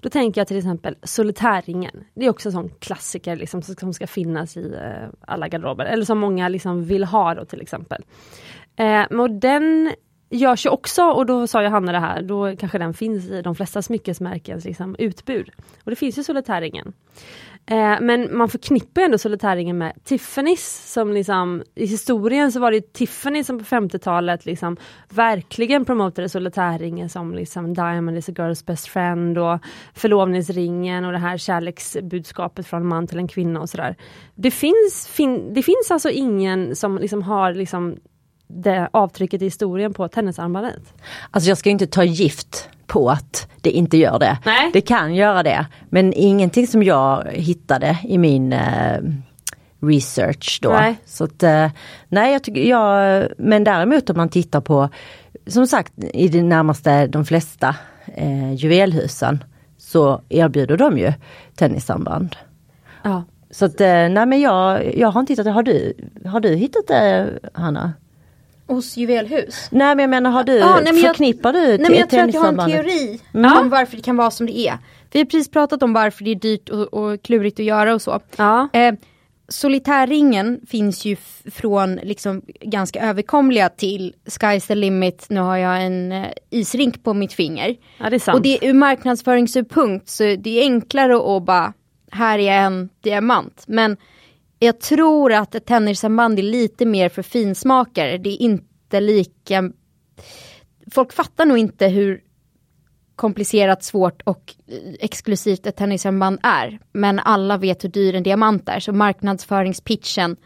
[0.00, 2.04] då tänker jag till exempel solitärringen.
[2.14, 6.04] Det är också en sån klassiker liksom, som ska finnas i eh, alla garderober, eller
[6.04, 8.04] som många liksom vill ha då till exempel.
[8.76, 9.92] Eh, men och den
[10.30, 13.54] görs ju också, och då sa Johanna det här, då kanske den finns i de
[13.54, 15.50] flesta smyckesmärkens liksom, utbud.
[15.84, 16.92] Och det finns ju solitärringen.
[17.70, 22.70] Eh, men man förknippar ju ändå solitärringen med Tiffany's som liksom, i historien så var
[22.70, 24.76] det Tiffany som på 50-talet liksom
[25.08, 29.60] verkligen promotade solitärringen som liksom Diamond is a girl's best friend och
[29.94, 33.96] förlovningsringen och det här kärleksbudskapet från en man till en kvinna och sådär.
[34.34, 37.96] Det finns, fin, det finns alltså ingen som liksom har liksom
[38.48, 40.94] det avtrycket i historien på tennisarmbandet.
[41.30, 44.38] Alltså jag ska inte ta gift på att det inte gör det.
[44.44, 44.70] Nej.
[44.72, 45.66] Det kan göra det.
[45.88, 48.98] Men ingenting som jag hittade i min eh,
[49.80, 50.70] research då.
[50.70, 50.96] Nej.
[51.04, 51.70] Så att, eh,
[52.08, 54.88] nej, jag tycker jag, men däremot om man tittar på,
[55.46, 57.76] som sagt i det närmaste de flesta
[58.14, 59.44] eh, juvelhusen
[59.78, 61.12] så erbjuder de ju
[61.54, 62.36] tennisarmband.
[63.02, 63.24] Ja.
[63.50, 65.50] Så att, eh, nej men jag, jag har inte hittat det.
[65.50, 67.92] Har du, har du hittat det Hanna?
[68.68, 69.68] Hos juvelhus?
[69.70, 72.10] Nej men jag menar har du, Ja, nej, men jag- förknippar du Nej men jag
[72.10, 73.60] tror att jag har en teori Ja.
[73.60, 74.78] om varför det kan vara som det är.
[75.12, 78.02] Vi har precis pratat om varför det är dyrt och, och klurigt att göra och
[78.02, 78.20] så.
[78.36, 78.68] Ja.
[78.72, 78.94] Eh,
[79.48, 81.16] solitärringen finns ju
[81.52, 87.14] från liksom ganska överkomliga till Sky's the limit, nu har jag en eh, isrink på
[87.14, 87.76] mitt finger.
[87.98, 88.36] ja, det är sant.
[88.36, 91.72] Och det är ur marknadsföringssynpunkt så det är enklare att bara,
[92.12, 93.64] här är en diamant.
[93.66, 93.96] Men
[94.58, 98.18] jag tror att ett tennisarmband är lite mer för finsmakare.
[98.18, 99.72] Det är inte lika...
[100.90, 102.20] Folk fattar nog inte hur
[103.16, 106.78] komplicerat, svårt och eh, exklusivt ett tennisarmband är.
[106.92, 110.36] Men alla vet hur dyr en diamant är, så marknadsföringspitchen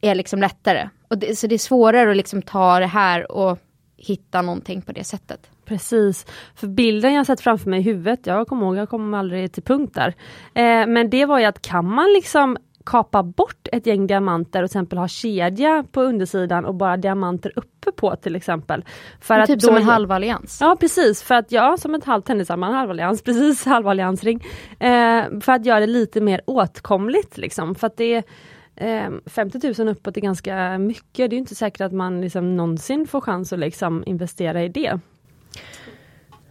[0.00, 0.88] är liksom lättare.
[1.08, 3.58] Och det, så det är svårare att liksom ta det här och
[3.96, 5.50] hitta någonting på det sättet.
[5.64, 9.52] Precis, för bilden jag sett framför mig i huvudet, jag kommer ihåg, jag kom aldrig
[9.52, 10.08] till punkt där.
[10.54, 14.70] Eh, men det var ju att kan man liksom kapa bort ett gäng diamanter och
[14.70, 18.84] till exempel ha kedja på undersidan och bara diamanter uppe på till exempel.
[19.20, 20.58] För typ då- som en halvallians.
[20.60, 24.44] Ja precis, för att ja, som ett halvt tennisarmband, halvallians, precis halvalliansring.
[24.78, 29.74] Eh, för att göra det lite mer åtkomligt liksom, för att det är eh, 50
[29.84, 33.52] 000 uppåt är ganska mycket, det är inte säkert att man liksom någonsin får chans
[33.52, 34.98] att liksom investera i det.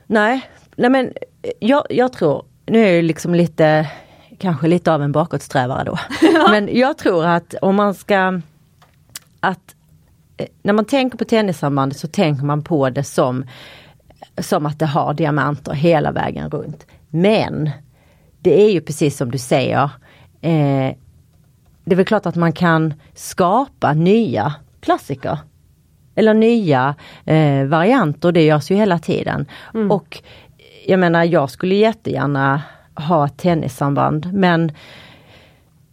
[0.07, 1.13] Nej, nej men
[1.59, 3.87] jag, jag tror, nu är jag ju liksom lite,
[4.39, 5.99] kanske lite av en bakåtsträvare då.
[6.49, 8.41] Men jag tror att om man ska,
[9.39, 9.75] att
[10.37, 13.45] eh, när man tänker på tennisarmbandet så tänker man på det som,
[14.37, 16.85] som att det har diamanter hela vägen runt.
[17.09, 17.69] Men
[18.39, 19.83] det är ju precis som du säger,
[20.41, 20.95] eh,
[21.83, 25.37] det är väl klart att man kan skapa nya klassiker.
[26.15, 29.45] Eller nya eh, varianter, det görs ju hela tiden.
[29.89, 30.21] Och
[30.85, 32.61] jag menar jag skulle jättegärna
[32.99, 34.71] ha tennissamband men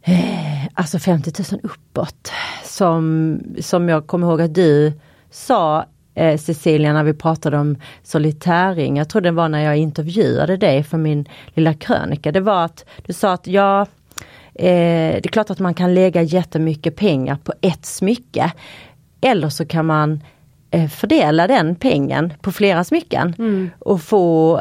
[0.03, 2.33] eh, alltså 50 000 uppåt.
[2.65, 4.93] Som, som jag kommer ihåg att du
[5.31, 10.57] sa eh, Cecilia när vi pratade om solitärring, jag tror det var när jag intervjuade
[10.57, 13.83] dig för min lilla krönika, det var att du sa att ja,
[14.55, 18.53] eh, det är klart att man kan lägga jättemycket pengar på ett smycke.
[19.21, 20.21] Eller så kan man
[20.71, 23.35] eh, fördela den pengen på flera smycken
[23.79, 24.61] och få,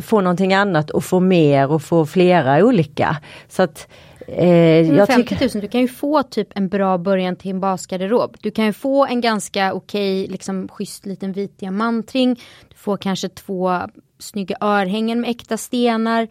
[0.00, 3.16] få någonting annat och få mer och få flera olika.
[3.48, 3.88] Så att
[4.26, 7.60] eh, jag 50 tycker 000, du kan ju få typ en bra början till en
[7.60, 8.36] basgarderob.
[8.40, 12.34] Du kan ju få en ganska okej, liksom schysst liten vit diamantring.
[12.68, 13.80] Du får kanske två
[14.18, 16.28] snygga örhängen med äkta stenar.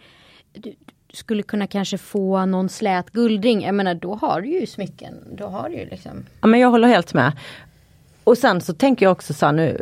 [0.53, 0.73] Du,
[1.07, 3.61] du skulle kunna kanske få någon slät guldring.
[3.61, 5.13] Jag menar då har du ju smycken.
[5.37, 6.25] Då har du ju liksom.
[6.41, 7.31] Ja men jag håller helt med.
[8.23, 9.81] Och sen så tänker jag också så här nu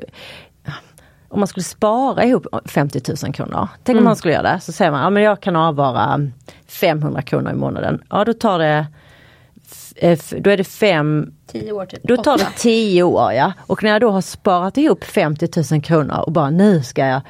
[1.29, 3.67] om man skulle spara ihop 50 000 kronor.
[3.83, 4.59] Tänk om man skulle göra det.
[4.59, 6.29] Så säger man, ja men jag kan avvara
[6.67, 8.03] 500 kronor i månaden.
[8.09, 8.85] Ja då tar det,
[9.95, 11.99] eh, då är det fem, Tio år typ.
[12.03, 13.53] då tar det 10 år ja.
[13.59, 17.21] Och när jag då har sparat ihop 50 000 kronor och bara nu ska jag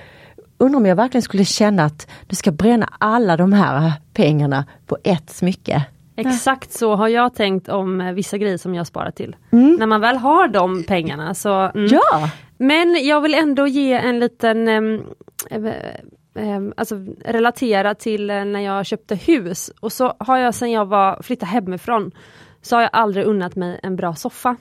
[0.58, 4.98] undrar om jag verkligen skulle känna att du ska bränna alla de här pengarna på
[5.04, 5.86] ett smycke.
[6.16, 9.36] Exakt så har jag tänkt om vissa grejer som jag sparar till.
[9.52, 9.76] Mm.
[9.80, 11.60] När man väl har de pengarna så...
[11.60, 11.88] Mm.
[11.92, 12.30] Ja!
[12.62, 15.60] Men jag vill ändå ge en liten eh,
[16.36, 16.96] eh, alltså
[17.26, 21.52] relatera till eh, när jag köpte hus och så har jag sen jag var flyttade
[21.52, 22.12] hemifrån
[22.62, 24.58] så har jag aldrig unnat mig en bra soffa.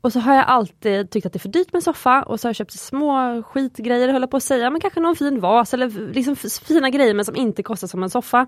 [0.00, 2.46] Och så har jag alltid tyckt att det är för dyrt med soffa och så
[2.46, 6.12] har jag köpt små skitgrejer, höll på att säga, men kanske någon fin vas eller
[6.12, 8.46] liksom fina grejer men som inte kostar som en soffa.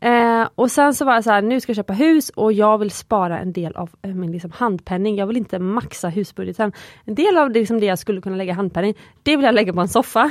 [0.00, 2.78] Eh, och sen så var jag så här, nu ska jag köpa hus och jag
[2.78, 5.16] vill spara en del av eh, min liksom, handpenning.
[5.16, 6.72] Jag vill inte maxa husbudgeten.
[7.04, 9.72] En del av det, liksom, det jag skulle kunna lägga handpenning, det vill jag lägga
[9.72, 10.30] på en soffa.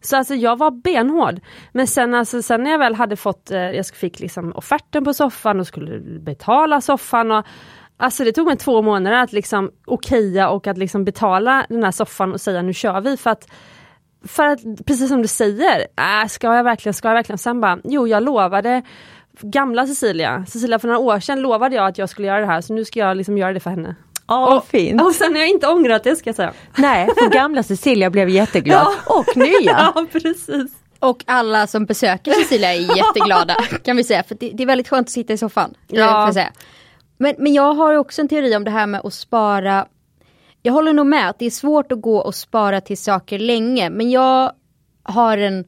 [0.00, 1.40] Så alltså jag var benhård.
[1.72, 5.14] Men sen, alltså, sen när jag väl hade fått, eh, jag fick liksom offerten på
[5.14, 7.32] soffan och skulle betala soffan.
[7.32, 7.46] Och,
[7.96, 11.90] alltså det tog mig två månader att liksom okeja och att liksom betala den här
[11.90, 13.16] soffan och säga nu kör vi.
[13.16, 13.48] För att
[14.26, 15.86] för att precis som du säger,
[16.22, 17.38] äh, ska jag verkligen, ska jag verkligen?
[17.38, 18.82] Sen bara, jo jag lovade
[19.40, 22.60] gamla Cecilia, Cecilia för några år sedan lovade jag att jag skulle göra det här
[22.60, 23.96] så nu ska jag liksom göra det för henne.
[24.28, 25.02] Ja, och, fint.
[25.02, 26.52] Och sen har jag inte ångrat det ska jag säga.
[26.76, 29.14] Nej, för gamla Cecilia blev jätteglad ja.
[29.14, 29.92] och nya.
[29.94, 30.72] Ja, precis.
[30.98, 34.88] Och alla som besöker Cecilia är jätteglada kan vi säga, för det, det är väldigt
[34.88, 35.74] skönt att sitta i soffan.
[35.86, 36.30] Ja.
[36.32, 36.52] Säga.
[37.18, 39.86] Men, men jag har också en teori om det här med att spara
[40.66, 43.90] jag håller nog med att det är svårt att gå och spara till saker länge
[43.90, 44.52] men jag
[45.02, 45.64] har en,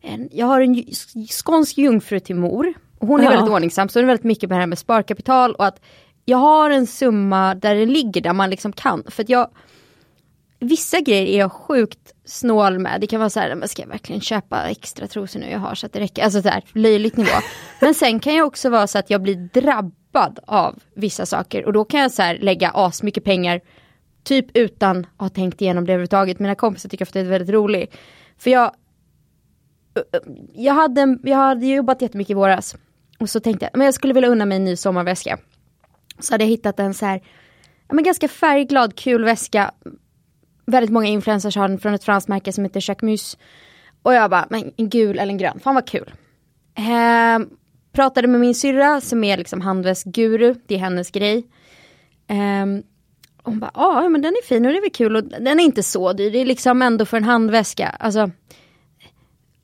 [0.00, 0.84] en jag har en
[1.30, 2.74] skånsk jungfru till mor.
[2.98, 3.30] Hon är ja.
[3.30, 5.80] väldigt ordningsam så det är väldigt mycket med det här med sparkapital och att
[6.24, 9.04] jag har en summa där den ligger där man liksom kan.
[9.08, 9.50] För att jag
[10.58, 13.00] Vissa grejer är jag sjukt snål med.
[13.00, 15.74] Det kan vara så här, men ska jag verkligen köpa extra trosor nu jag har
[15.74, 16.24] så att det räcker?
[16.24, 17.30] Alltså så här, löjligt nivå.
[17.80, 21.72] Men sen kan jag också vara så att jag blir drabbad av vissa saker och
[21.72, 23.60] då kan jag så här lägga asmycket pengar
[24.24, 26.38] Typ utan att ha tänkt igenom det överhuvudtaget.
[26.38, 27.96] Mina kompisar tycker att det är väldigt roligt.
[28.38, 28.74] För jag
[30.54, 32.76] jag hade, jag hade jobbat jättemycket i våras.
[33.18, 35.38] Och så tänkte jag, men jag skulle vilja unna mig en ny sommarväska.
[36.18, 37.22] Så hade jag hittat en så här,
[37.88, 39.70] men ganska färgglad, kul väska.
[40.66, 43.38] Väldigt många influencers har den från ett franskt märke som heter Jacquemus.
[44.02, 46.12] Och jag bara, men en gul eller en grön, fan vad kul.
[46.74, 47.46] Eh,
[47.92, 51.46] pratade med min syrra som är liksom handväskguru, det är hennes grej.
[52.28, 52.66] Eh,
[53.42, 55.64] hon bara, ja men den är fin och det är väl kul och den är
[55.64, 56.30] inte så dyr.
[56.30, 57.88] Det är liksom ändå för en handväska.
[57.88, 58.30] Alltså,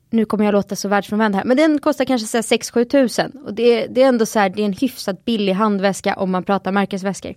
[0.09, 3.31] nu kommer jag låta så världsfrånvänd här, men den kostar kanske 6-7 tusen.
[3.45, 6.43] Och det, det är ändå så här, det är en hyfsat billig handväska om man
[6.43, 7.35] pratar märkesväskor.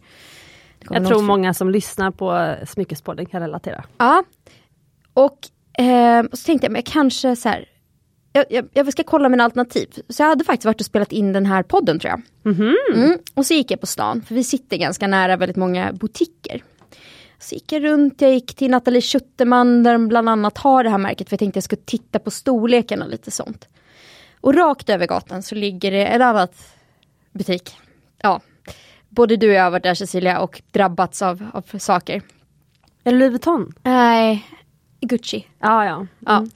[0.90, 3.84] Jag tror många som lyssnar på Smyckespodden kan relatera.
[3.98, 4.24] Ja,
[5.14, 5.38] och,
[5.84, 7.64] eh, så tänkte jag, men jag kanske så här,
[8.32, 9.88] jag, jag, jag, ska kolla mina alternativ.
[10.08, 12.22] Så jag hade faktiskt varit och spelat in den här podden tror jag.
[12.52, 13.04] Mm -hmm.
[13.04, 13.18] mm.
[13.34, 16.62] Och så gick jag på stan, för vi sitter ganska nära väldigt många butiker.
[17.38, 20.90] Så gick jag runt, jag gick till Nathalie Schutterman där de bland annat har det
[20.90, 23.68] här märket för jag tänkte jag skulle titta på storleken och lite sånt.
[24.40, 26.48] Och rakt över gatan så ligger det en annan
[27.32, 27.76] butik.
[28.22, 28.40] Ja,
[29.08, 32.22] både du och jag har varit där Cecilia och drabbats av, av saker.
[33.04, 33.72] Är det Louis Vuitton?
[33.82, 34.46] Nej,
[35.00, 35.46] Gucci.
[35.58, 36.08] Ah, ja, mm.
[36.18, 36.46] ja.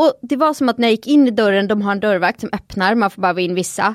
[0.00, 2.40] Och det var som att när jag gick in i dörren, de har en dörrvakt
[2.40, 3.94] som öppnar, man får bara vara in vissa.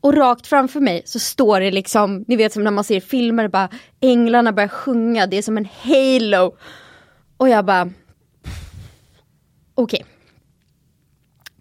[0.00, 3.48] Och rakt framför mig så står det liksom, ni vet som när man ser filmer,
[3.48, 3.68] bara
[4.00, 6.56] änglarna börjar sjunga, det är som en halo.
[7.36, 7.90] Och jag bara,
[9.74, 10.04] okej.
[10.04, 10.12] Okay.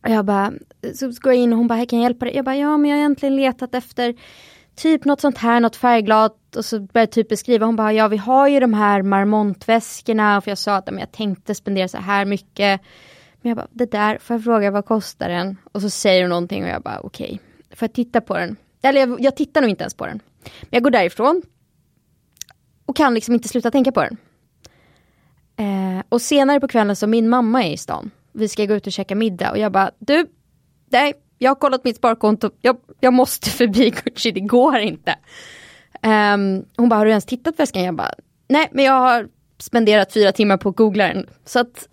[0.03, 0.53] Och jag bara,
[0.95, 2.35] så går jag in och hon bara, här kan jag hjälpa dig?
[2.35, 4.15] Jag bara, ja men jag har egentligen letat efter
[4.75, 6.55] typ något sånt här, något färgglatt.
[6.55, 10.41] Och så började jag typ beskriva, hon bara, ja vi har ju de här marmontväskorna.
[10.41, 12.81] För jag sa att jag tänkte spendera så här mycket.
[13.45, 15.57] Men jag bara, det där, får jag fråga vad kostar den?
[15.71, 17.25] Och så säger hon någonting och jag bara okej.
[17.25, 17.75] Okay.
[17.77, 18.55] Får jag titta på den?
[18.81, 20.19] Eller jag, jag tittar nog inte ens på den.
[20.43, 21.41] Men jag går därifrån.
[22.85, 24.17] Och kan liksom inte sluta tänka på den.
[25.55, 28.11] Eh, och senare på kvällen så min mamma är i stan.
[28.31, 30.27] Vi ska gå ut och käka middag och jag bara, du,
[30.89, 35.15] nej, jag har kollat mitt sparkonto, jag, jag måste förbi Gucci, det går inte.
[36.01, 36.37] Eh,
[36.77, 37.83] hon bara, har du ens tittat på väskan?
[37.83, 38.13] Jag bara,
[38.47, 39.27] nej men jag har
[39.57, 41.29] spenderat fyra timmar på att googla den.
[41.45, 41.87] Så att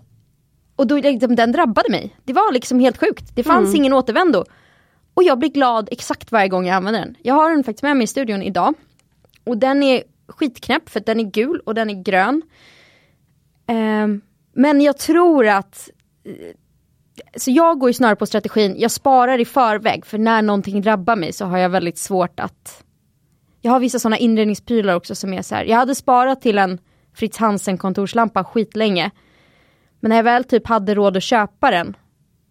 [0.77, 2.17] och då, liksom, den drabbade mig.
[2.25, 3.25] Det var liksom helt sjukt.
[3.35, 3.77] Det fanns mm.
[3.77, 4.45] ingen återvändo.
[5.15, 7.17] Och jag blir glad exakt varje gång jag använder den.
[7.23, 8.75] Jag har den faktiskt med mig i studion idag.
[9.45, 12.43] Och den är skitknäpp för den är gul och den är grön.
[13.69, 14.21] Um,
[14.53, 15.91] men jag tror att
[17.37, 21.17] så jag går ju snarare på strategin, jag sparar i förväg för när någonting drabbar
[21.17, 22.85] mig så har jag väldigt svårt att
[23.61, 26.79] Jag har vissa sådana inredningsprylar också som är så här, jag hade sparat till en
[27.15, 29.11] Fritz Hansen kontorslampa skitlänge
[30.03, 31.97] men när jag väl typ hade råd att köpa den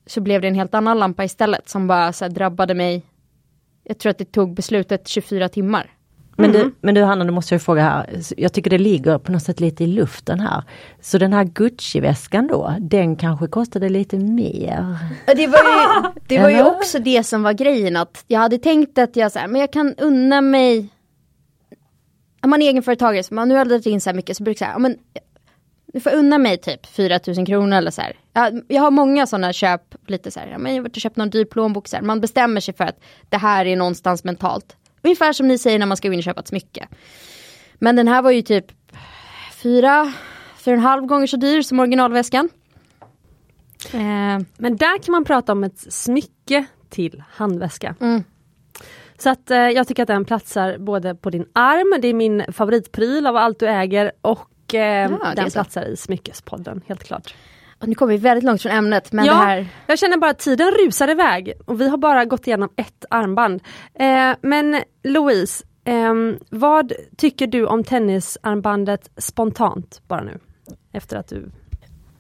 [0.06, 3.04] så blev det en helt annan lampa istället som bara så drabbade mig.
[3.84, 5.90] Jag tror att det tog beslutet 24 timmar.
[6.38, 6.62] Men, Mm.
[6.62, 8.22] du, men du Hanna, nu måste jag fråga här.
[8.38, 10.64] Jag tycker det ligger på något sätt lite i luften här.
[11.02, 14.98] Så den här Gucci-väskan då, den kanske kostade lite mer?
[15.26, 18.98] Det var ju, det var ju också det som var grejen att jag hade tänkt
[18.98, 20.90] att jag så här, men jag kan unna mig
[22.44, 24.66] Om man är egenföretagare, så man nu har dragit in så här mycket så brukar
[24.66, 24.98] jag säga, men
[25.94, 28.16] du får unna mig typ 4000 kronor eller så här.
[28.34, 31.02] Jag, jag har många sådana köp, lite så här, ja, men jag har varit och
[31.02, 32.04] köpt någon dyr plånbok så här.
[32.04, 33.00] Man bestämmer sig för att
[33.30, 34.76] det här är någonstans mentalt.
[35.02, 36.88] Ungefär som ni säger när man ska gå in och köpa ett smycke.
[37.74, 38.66] Men den här var ju typ
[39.64, 40.14] fyra,
[40.58, 42.50] fyra och en halv gånger så dyr som originalväskan.
[43.94, 47.96] Eh, Men där kan man prata om ett smycke till handväska.
[48.02, 48.24] Mm.
[49.18, 52.44] Så att eh, jag tycker att den platsar både på din arm, det är min
[52.52, 57.34] favoritpryl av allt du äger och eh, det är den platsar i smyckespodden, helt klart.
[57.80, 60.32] Och nu kommer vi väldigt långt från ämnet men ja, det här jag känner bara
[60.32, 63.62] att tiden rusar iväg och vi har bara gått igenom ett armband.
[63.94, 70.40] Eh, men Louise, ehm, vad tycker du om tennisarmbandet spontant bara nu?
[70.94, 71.52] Efter att du...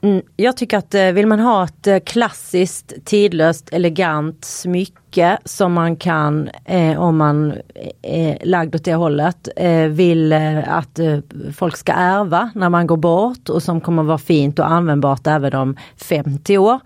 [0.04, 5.74] Mm, jag tycker att eh, vill man ha ett eh, klassiskt, tidlöst, elegant smycke som
[5.74, 7.54] man kan, eh, om man
[8.02, 11.18] är lagd åt det hållet, eh, vill eh, att eh,
[11.56, 15.54] folk ska ärva när man går bort och som kommer vara fint och användbart även
[15.56, 16.80] om 50 år.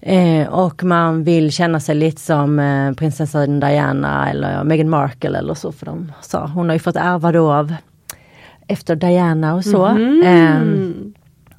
[0.00, 5.54] Eh, och man vill känna sig lite som eh, prinsessan Diana eller Meghan Markle eller
[5.54, 7.74] så för de sa, hon har ju fått ärva då av
[8.68, 9.86] efter Diana och så.
[10.24, 11.14] Ehm,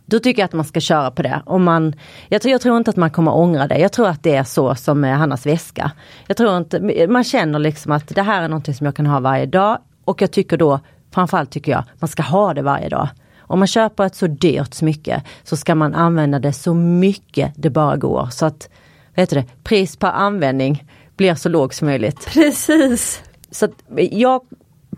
[0.10, 1.42] då tycker jag att man ska köra på det.
[1.46, 1.96] Om man,
[2.28, 3.78] jag, tror, jag tror inte att man kommer ångra det.
[3.78, 5.92] Jag tror att det är så som med Hannas väska.
[6.28, 9.20] Jag tror inte, man känner liksom att det här är någonting som jag kan ha
[9.20, 9.78] varje dag.
[10.06, 10.80] Och jag tycker då,
[11.14, 13.08] framförallt tycker jag, man ska ha det varje dag.
[13.40, 17.70] Om man köper ett så dyrt smycke så ska man använda det så mycket det
[17.70, 18.28] bara går.
[18.32, 18.70] Så att,
[19.16, 22.26] vet du det, pris per användning blir så låg som möjligt.
[22.34, 23.24] Precis!
[23.52, 23.68] Så
[24.12, 24.42] jag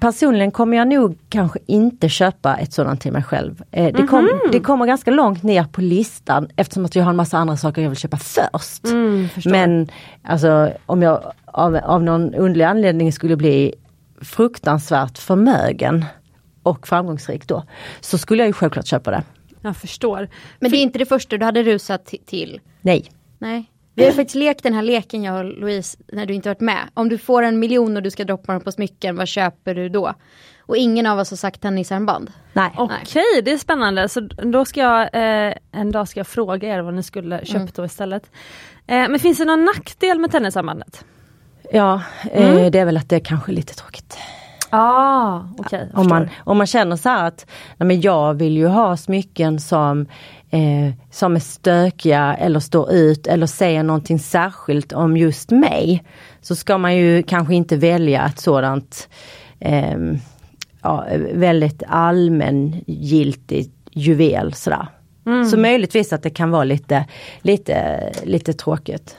[0.01, 3.63] personligen kommer jag nog kanske inte köpa ett sådant till mig själv.
[3.71, 7.15] Eh, det, kom, det kommer ganska långt ner på listan eftersom att jag har en
[7.15, 8.83] massa andra saker jag vill köpa först.
[9.45, 9.89] Men
[10.23, 13.73] alltså om jag av, av någon underlig anledning skulle bli
[14.21, 16.05] fruktansvärt förmögen
[16.63, 17.63] och framgångsrik då,
[18.01, 19.23] så skulle jag ju självklart köpa det.
[19.61, 20.27] Jag förstår.
[20.59, 22.59] Men det är inte det första du hade rusat ti- till?
[22.81, 23.05] Nej.
[23.39, 23.65] Nej.
[23.95, 26.89] Vi har faktiskt lekt den här leken jag och Louise när du inte varit med.
[26.93, 29.89] Om du får en miljon och du ska droppa den på smycken, vad köper du
[29.89, 30.13] då?
[30.59, 32.31] Och ingen av oss har sagt tennisarmband.
[32.53, 32.71] Nej.
[32.77, 34.09] Okej, det är spännande.
[34.09, 37.75] Så då ska jag, eh, en dag ska jag fråga er vad ni skulle köpt
[37.75, 38.31] då istället.
[38.87, 41.05] Eh, men finns det någon nackdel med tennisarmbandet?
[41.71, 42.01] Ja,
[42.31, 44.17] eh, det är väl att det är kanske lite tråkigt.
[44.69, 45.89] Ah, okej.
[45.91, 47.45] jag Om man, om man känner så här att
[47.77, 50.07] nej men jag vill ju ha smycken som,
[50.51, 56.03] eh, som är stökiga eller står ut eller säger någonting särskilt om just mig.
[56.41, 59.09] Så ska man ju kanske inte välja ett sådant
[59.59, 60.17] ehm,
[60.81, 64.87] ja, väldigt allmängiltigt juvel sådär.
[65.51, 67.05] Så möjligtvis att det kan vara lite,
[67.41, 69.17] lite, lite tråkigt.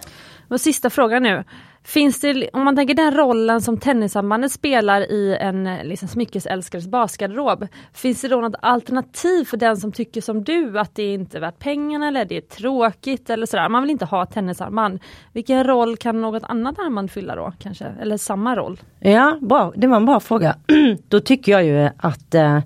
[0.48, 1.44] Och sista frågan nu.
[1.84, 6.86] Finns det, om man tänker den rollen som tennisarmbandet spelar i en eh, liksom, smyckesälskares
[6.86, 7.68] basgarderob.
[7.92, 11.40] Finns det då något alternativ för den som tycker som du att det inte är
[11.40, 13.68] värt pengarna eller det är tråkigt eller sådär.
[13.68, 15.00] Man vill inte ha tennisarmband.
[15.32, 17.84] Vilken roll kan något annat armband fylla då kanske?
[18.00, 18.80] Eller samma roll?
[19.00, 19.72] Ja, bra.
[19.76, 20.56] Det var en bra fråga.
[21.08, 22.56] Då tycker jag ju att eh,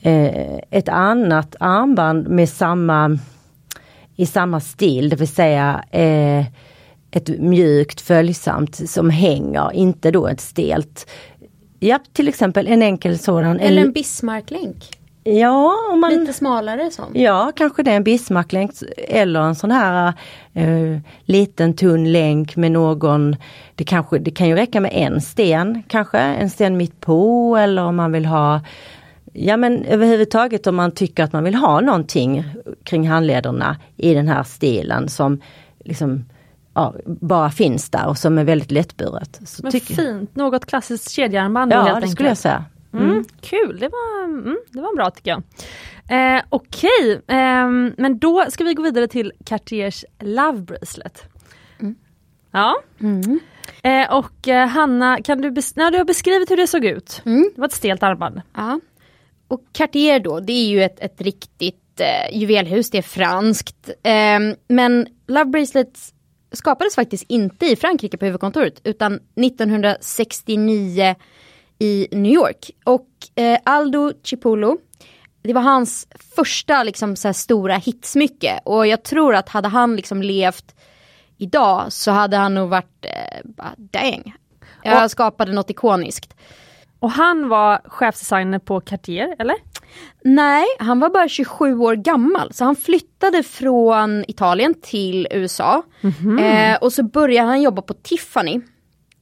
[0.00, 3.18] eh, ett annat armband med samma
[4.16, 6.44] i samma stil, det vill säga eh,
[7.12, 11.10] ett mjukt följsamt som hänger, inte då ett stelt.
[11.78, 13.60] Ja, till exempel en enkel sådan.
[13.60, 15.02] Eller en Bismarck-länk.
[15.24, 16.10] Ja, om man...
[16.10, 17.10] Lite smalare sån.
[17.12, 20.12] Ja, kanske det är en Bismarcklänk eller en sån här
[20.52, 23.36] eh, liten tunn länk med någon,
[23.74, 27.82] det, kanske, det kan ju räcka med en sten kanske, en sten mitt på eller
[27.82, 28.60] om man vill ha
[29.32, 32.44] Ja men överhuvudtaget om man tycker att man vill ha någonting
[32.84, 35.40] kring handlederna i den här stilen som
[35.84, 36.24] liksom
[36.74, 39.40] ja, bara finns där och som är väldigt lättburet.
[39.44, 42.12] Så Men tycker- fint, något klassiskt kedjearmband Ja, det enkelt.
[42.12, 42.64] skulle jag säga.
[42.94, 45.42] Mm, kul, det var, mm, det var bra tycker jag.
[46.36, 51.22] Eh, Okej, ehm, men då ska vi gå vidare till Cartiers Love Bracelet.
[52.50, 52.74] Ja.
[53.82, 57.22] Eh, och eh, Hanna, kan du, bes- ja, du har beskrivit hur det såg ut.
[57.24, 57.50] Mm.
[57.54, 58.42] Det var ett stelt armband.
[58.54, 58.80] Ja.
[59.48, 63.90] Och Cartier då, det är ju ett, ett riktigt eh, juvelhus, det är franskt.
[64.02, 66.14] Ehm, men Love Bracelets
[66.52, 71.14] skapades faktiskt inte i Frankrike på huvudkontoret utan 1969
[71.78, 72.70] i New York.
[72.84, 74.78] Och eh, Aldo Cipollolo,
[75.42, 80.22] det var hans första liksom, så stora hitsmycke och jag tror att hade han liksom
[80.22, 80.74] levt
[81.36, 84.34] idag så hade han nog varit, eh, bara, dang.
[84.82, 86.34] Jag skapade något ikoniskt.
[86.98, 89.56] Och han var chefsdesigner på Cartier, eller?
[90.24, 95.82] Nej, han var bara 27 år gammal så han flyttade från Italien till USA.
[96.40, 98.60] Eh, och så började han jobba på Tiffany.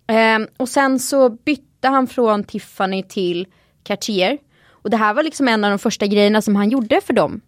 [0.06, 3.46] Eh, och sen så bytte han från Tiffany till
[3.82, 4.38] Cartier.
[4.70, 7.40] Och det här var liksom en av de första grejerna som han gjorde för dem.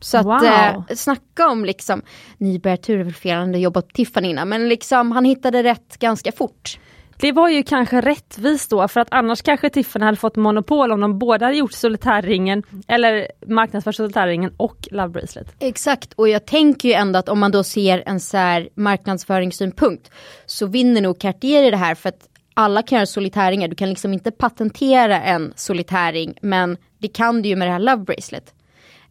[0.00, 0.44] Så att Wow.
[0.44, 2.02] eh, snacka om liksom
[2.38, 5.98] nybörjartur är väl fel, han hade jobbat på Tiffany innan men liksom han hittade rätt
[5.98, 6.78] ganska fort.
[7.20, 11.00] Det var ju kanske rättvist då för att annars kanske Tiffany hade fått monopol om
[11.00, 15.54] de båda hade gjort solitärringen eller marknadsfört solitärringen och Love Bracelet.
[15.58, 20.10] Exakt och jag tänker ju ändå att om man då ser en så här marknadsföringssynpunkt
[20.46, 23.68] så vinner nog Cartier i det här för att alla kan göra solitäringar.
[23.68, 27.78] Du kan liksom inte patentera en solitäring men det kan du ju med det här
[27.78, 28.54] Love Bracelet.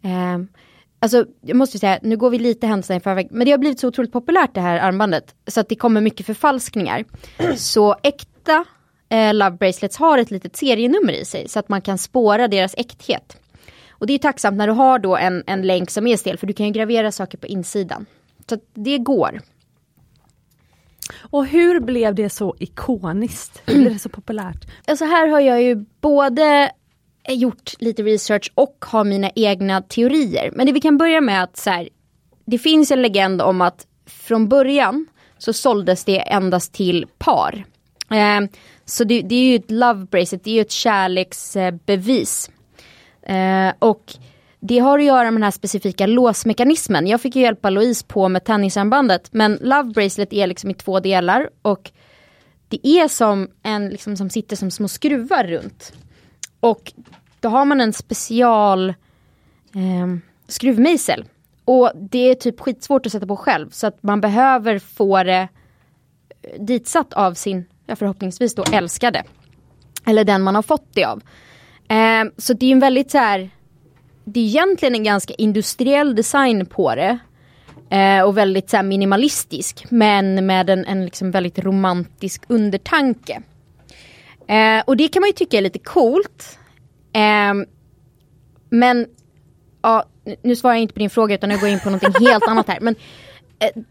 [0.02, 0.38] Eh,
[1.00, 3.80] alltså jag måste säga, nu går vi lite händelserna i förväg men det har blivit
[3.80, 7.06] så otroligt populärt det här armbandet så att det kommer mycket förfalskningar.
[7.56, 8.66] Så äkta
[9.10, 12.74] eh, Love Bracelets har ett litet serienummer i sig så att man kan spåra deras
[12.78, 13.38] äkthet.
[13.90, 16.48] Och det är tacksamt när du har då en, en länk som är stel för
[16.48, 18.06] du kan ju gravera saker på insidan.
[18.50, 19.42] Så att det går.
[21.18, 23.62] Och hur blev det så ikoniskt?
[23.66, 24.68] Hur blev det så populärt?
[24.88, 26.72] Alltså här har jag ju både
[27.28, 30.52] Eh, gjort lite research och har mina egna teorier.
[30.54, 31.90] Men det vi kan börja med att så här,
[32.46, 35.08] det finns en legend om att från början
[35.38, 37.66] så såldes det endast till par.
[38.12, 38.50] Eh,
[38.86, 42.52] så det, det är ju ett love bracelet, det är ju ett kärleksbevis.
[43.24, 44.14] Eh, och
[44.60, 47.08] det har att göra med den här specifika låsmekanismen.
[47.08, 51.00] Jag fick ju hjälpa Louise på med tennisarmbandet men love bracelet är liksom i två
[51.00, 51.92] delar och
[52.70, 55.94] det är som en liksom som sitter som små skruvar runt.
[56.60, 56.94] Och
[57.40, 58.90] då har man en special
[59.74, 61.26] eh, skruvmejsel.
[61.66, 65.48] Och det är typ skitsvårt att sätta på själv så att man behöver få det
[66.42, 69.24] eh, ditsatt av sin, ja, förhoppningsvis då älskade.
[70.06, 71.22] Eller den man har fått det av.
[71.88, 73.50] Eh, så det är en väldigt så här,
[74.26, 77.20] det är egentligen en ganska industriell design på det.
[77.90, 83.42] Eh, och väldigt så här, minimalistisk men med en, en liksom väldigt romantisk undertanke.
[84.48, 86.60] Eh, och det kan man ju tycka är lite coolt.
[87.14, 87.54] Eh,
[88.70, 89.06] men
[89.82, 90.04] ja,
[90.44, 92.68] nu- svarar jag inte på din fråga utan jag går in på någonting helt annat
[92.68, 92.80] här.
[92.82, 92.96] Men,
[93.60, 93.84] eh,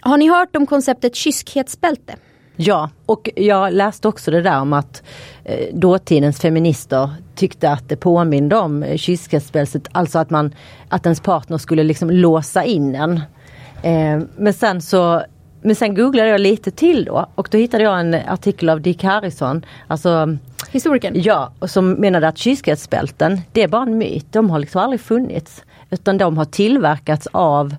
[0.00, 2.16] har ni hört om konceptet kyskhetsbälte?
[2.56, 5.02] Ja, och jag läste också det där om att
[5.44, 10.54] eh, dåtidens feminister tyckte att det påminde om eh, kyskhetsbältet, alltså att man
[10.88, 13.16] att ens partner skulle liksom låsa in en.
[13.82, 15.22] Eh, men sen så
[15.62, 19.02] men sen googlade jag lite till då och då hittade jag en artikel av Dick
[19.04, 20.38] Harrison, alltså
[20.70, 21.12] Historikern?
[21.16, 24.26] Ja, och som menade att kyskhetsbälten, det är bara en myt.
[24.30, 25.64] De har liksom aldrig funnits.
[25.90, 27.76] Utan de har tillverkats av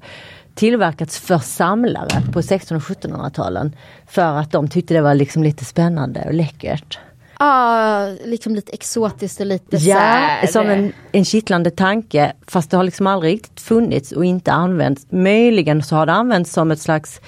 [0.56, 3.76] tillverkats för samlare på 1600 och 1700-talen.
[4.08, 7.00] För att de tyckte det var liksom lite spännande och läckert.
[7.38, 12.78] Ah, liksom lite exotiskt och lite Ja, här, som en, en kittlande tanke fast det
[12.78, 15.06] har liksom aldrig riktigt funnits och inte använts.
[15.10, 17.22] Möjligen så har det använts som ett slags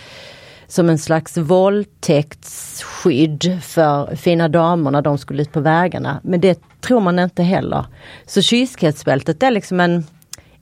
[0.68, 6.20] som en slags våldtäktsskydd för fina damer när de skulle ut på vägarna.
[6.24, 7.86] Men det tror man inte heller.
[8.26, 10.04] Så kyskhetsbältet är liksom en,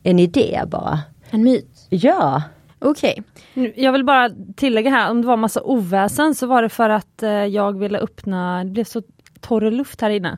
[0.03, 0.99] en idé bara.
[1.29, 1.87] En myt.
[1.89, 2.41] Ja,
[2.85, 3.23] Okej.
[3.53, 6.89] Nu, Jag vill bara tillägga här, om det var massa oväsen så var det för
[6.89, 9.01] att eh, jag ville öppna, det blev så
[9.41, 10.37] torr luft här inne.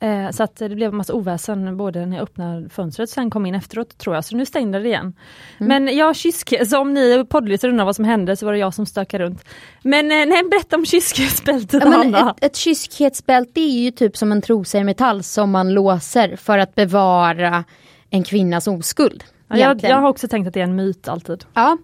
[0.00, 3.46] Eh, så att det blev massa oväsen både när jag öppnade fönstret och sen kom
[3.46, 5.14] in efteråt tror jag, så nu stängde det igen.
[5.58, 8.74] Men jag kyske, så om ni poddlyssnare undrar vad som hände så var det jag
[8.74, 9.44] som stökade runt.
[9.82, 12.30] Men eh, nej, berätta om kyskhetsbältet Ja, men Hanna.
[12.30, 16.58] ett, ett kyskhetsbälte är ju typ som en trosa i metall som man låser för
[16.58, 17.64] att bevara
[18.10, 19.24] en kvinnas oskuld.
[19.48, 21.44] Ja, jag, jag har också tänkt att det är en myt alltid.
[21.54, 21.78] Ja,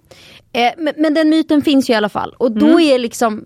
[0.53, 2.35] eh, men, men den myten finns ju i alla fall.
[2.39, 3.45] Och då är liksom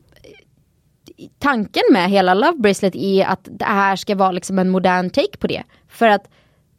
[1.38, 5.36] tanken med hela Love Bracelet är att det här ska vara liksom en modern take
[5.38, 5.62] på det.
[5.88, 6.28] För att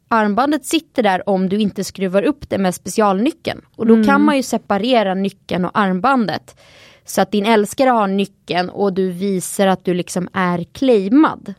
[0.07, 3.61] armbandet sitter där om du inte skruvar upp det med specialnyckeln.
[3.75, 6.59] Och då kan man ju separera nyckeln och armbandet.
[7.05, 11.53] Så att din älskare har nyckeln och du visar att du liksom är claimad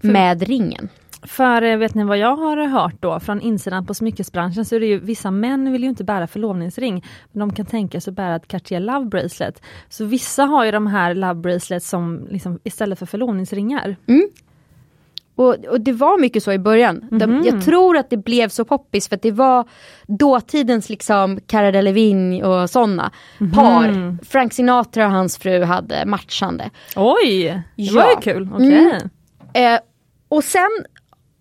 [0.00, 0.88] med ringen.
[1.26, 4.80] För eh, vet ni vad jag har hört då från insidan på smyckesbranschen så är
[4.80, 7.04] det ju vissa män vill ju inte bära förlovningsring.
[7.32, 9.62] Men de kan tänka sig att bära ett Cartier Love Bracelet.
[9.88, 13.96] Så vissa har ju de här Love Bracelets som liksom istället för förlovningsringar.
[15.34, 17.08] Och, och det var mycket så i början.
[17.10, 19.68] De, jag tror att det blev så poppis för att det var
[20.06, 23.10] dåtidens liksom Cara Delevingne och sådana
[23.54, 24.24] par.
[24.24, 26.70] Frank Sinatra och hans fru hade matchande.
[26.96, 27.42] Oj,
[27.76, 27.94] det Ja.
[28.02, 28.48] var ju kul.
[28.54, 29.00] Okej.
[29.52, 29.78] Eh,
[30.28, 30.68] och sen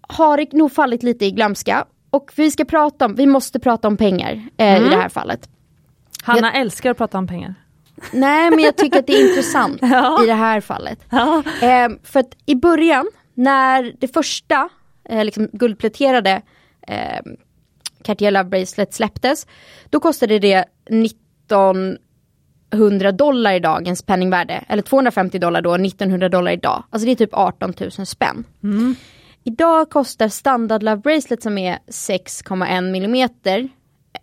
[0.07, 1.85] har nog fallit lite i glömska.
[2.09, 5.49] Och vi ska prata om, vi måste prata om pengar eh, i det här fallet.
[6.23, 7.55] Hanna älskar att prata om pengar.
[8.11, 9.83] Nej men jag tycker att det är intressant
[10.23, 10.99] i det här fallet.
[11.09, 11.43] Ja.
[11.61, 14.69] Eh, för att i början, när det första
[15.09, 16.41] eh, liksom guldpläterade
[16.87, 17.19] eh,
[18.03, 19.47] Cartier Love Bracelet släpptes,
[19.89, 24.63] då kostade det 1900 dollar i dagens penningvärde.
[24.67, 26.83] Eller 250 dollar då, 1900 dollar idag.
[26.89, 28.43] Alltså det är typ 18 000 spänn.
[28.63, 28.95] Mm.
[29.47, 33.69] Idag kostar standard Love Bracelet som är 6,1 millimeter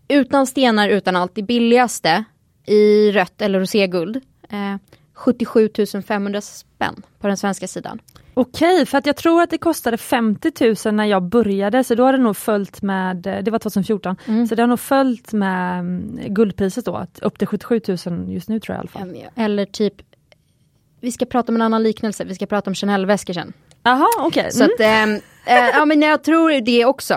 [0.08, 2.24] utan stenar, utan allt, det billigaste
[2.66, 4.16] i rött eller roséguld.
[4.50, 4.76] Eh,
[5.14, 5.70] 77
[6.06, 7.98] 500 spänn på den svenska sidan.
[8.34, 12.04] Okej, för att jag tror att det kostade 50 000 när jag började, så då
[12.04, 14.46] har det nog följt med, det var 2014, Mm.
[14.46, 18.60] så det har nog följt med mm, guldpriset då, upp till 77 000 just nu
[18.60, 19.08] tror jag i alla fall.
[19.34, 19.94] Eller typ,
[21.00, 23.52] vi ska prata om en annan liknelse, vi ska prata om Chanel-väskor sen.
[23.82, 24.52] Jaha, okej.
[24.52, 24.74] Så Mm.
[24.74, 25.14] att, ehm,
[25.46, 27.14] eh, ja men jag tror det också.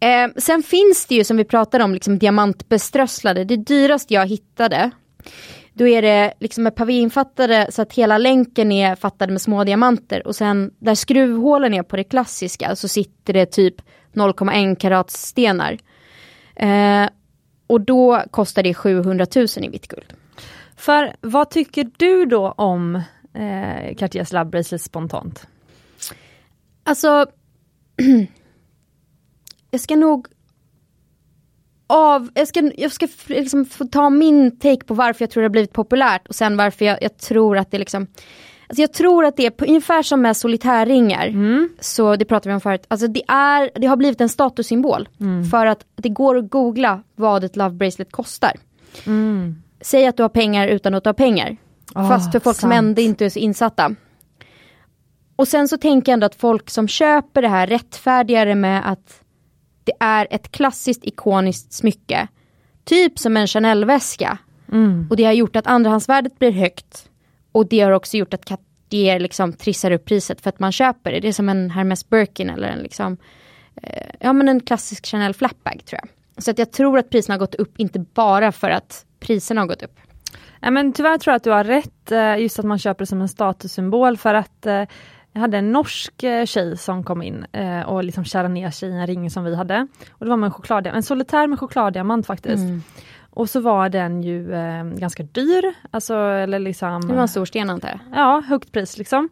[0.00, 3.44] Eh, sen finns det ju som vi pratade om, liksom diamantbeströsslade.
[3.44, 4.90] Det dyraste jag hittade,
[5.74, 10.26] då är det liksom ett pavéinfattade så att hela länken är fattade med små diamanter
[10.26, 13.74] och sen där skruvhålen är på det klassiska så sitter det typ
[14.12, 15.78] 0,1 karats stenar.
[16.56, 17.08] Eh,
[17.66, 20.12] och då kostar det 700 000 i vitt guld.
[20.76, 22.94] För vad tycker du då om
[23.34, 25.46] eh, Cartiers Love Bracelet spontant?
[26.84, 27.26] Alltså,
[29.70, 30.26] jag ska nog
[31.86, 35.44] av, jag ska, jag ska liksom få ta min take på varför jag tror det
[35.44, 38.06] har blivit populärt och sen varför jag, jag tror att det liksom
[38.66, 41.28] Alltså jag tror att det är på, ungefär som med solitärringar,
[41.80, 45.08] så det pratade vi om förut, alltså det, är, det har blivit en statussymbol.
[45.50, 48.52] För att det går att googla vad ett love bracelet kostar.
[49.80, 51.56] Säg att du har pengar utan att du har pengar.
[51.94, 52.78] Ah, fast för folk som sant.
[52.78, 53.94] ändå inte är så insatta.
[55.42, 58.90] Och sen så tänker jag ändå att folk som köper det här rättfärdigar det med
[58.90, 59.22] att
[59.84, 62.28] det är ett klassiskt ikoniskt smycke.
[62.84, 64.38] Typ som en Chanel-väska.
[65.10, 67.08] Och det har gjort att andrahandsvärdet blir högt.
[67.52, 71.12] Och det har också gjort att Cartier liksom trissar upp priset för att man köper
[71.12, 71.20] det.
[71.20, 73.16] Det är som en Hermes Birkin eller en liksom
[73.82, 76.08] eh, Ja men en klassisk Chanel flapbag tror jag.
[76.44, 79.68] Så att jag tror att priserna har gått upp inte bara för att priserna har
[79.68, 79.98] gått upp.
[80.60, 83.06] Ja, men tyvärr tror jag att du har rätt, eh, just att man köper det
[83.06, 84.82] som en statussymbol för att eh,
[85.32, 88.88] jag hade en norsk eh, tjej som kom in eh, och liksom kärade ner sig
[88.88, 89.86] i en ring som vi hade.
[90.10, 92.64] Och det var med en chokladdiamant, en solitär med chokladdiamant faktiskt.
[93.30, 97.44] Och så var den ju eh, ganska dyr, alltså eller liksom Det var en stor
[97.44, 97.98] sten antar jag.
[98.14, 99.28] Ja, högt pris liksom.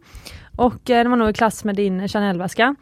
[0.55, 2.75] Och eh, det var nog i klass med din Chanel-väska.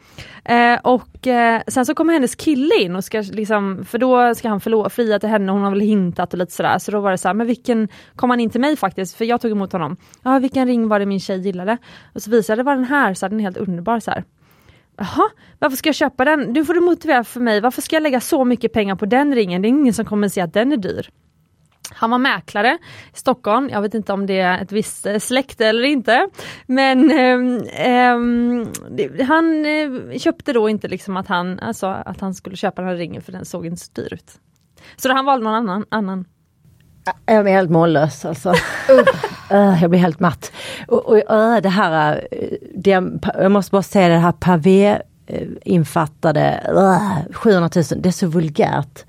[0.44, 4.48] Eh, och eh, sen så kommer hennes kille in och ska liksom, för då ska
[4.48, 6.78] han förlo- fria till henne, hon har väl hintat och lite sådär.
[6.78, 9.24] Så då var det så här, men vilken, kom han in till mig faktiskt, för
[9.24, 9.96] jag tog emot honom.
[10.22, 11.76] Ja, vilken ring var det min tjej gillade?
[12.14, 14.24] Och så visade det var den här, så här, den är helt underbar så här.
[14.96, 16.40] Jaha, varför ska jag köpa den?
[16.40, 19.34] Nu får du motivera för mig, varför ska jag lägga så mycket pengar på den
[19.34, 19.62] ringen?
[19.62, 21.10] Det är ingen som kommer se att den är dyr.
[21.94, 22.78] Han var mäklare
[23.14, 26.28] i Stockholm, jag vet inte om det är ett visst eh, släkte eller inte.
[26.66, 28.66] Men ehm, ehm,
[29.28, 32.96] han eh, köpte då inte liksom att han, alltså, att han skulle köpa den här
[32.96, 34.30] ringen för den såg inte så dyr ut.
[34.96, 35.84] Så då han valde någon annan.
[35.88, 36.24] annan.
[37.26, 38.50] Jag blir helt mållös alltså.
[39.52, 40.52] Uh, jag blir helt matt.
[40.88, 42.28] Och, och uh, det här,
[42.74, 42.90] det,
[43.34, 45.02] jag måste bara säga det här pavé
[45.64, 49.04] infattade uh, 700 000, det är så vulgärt.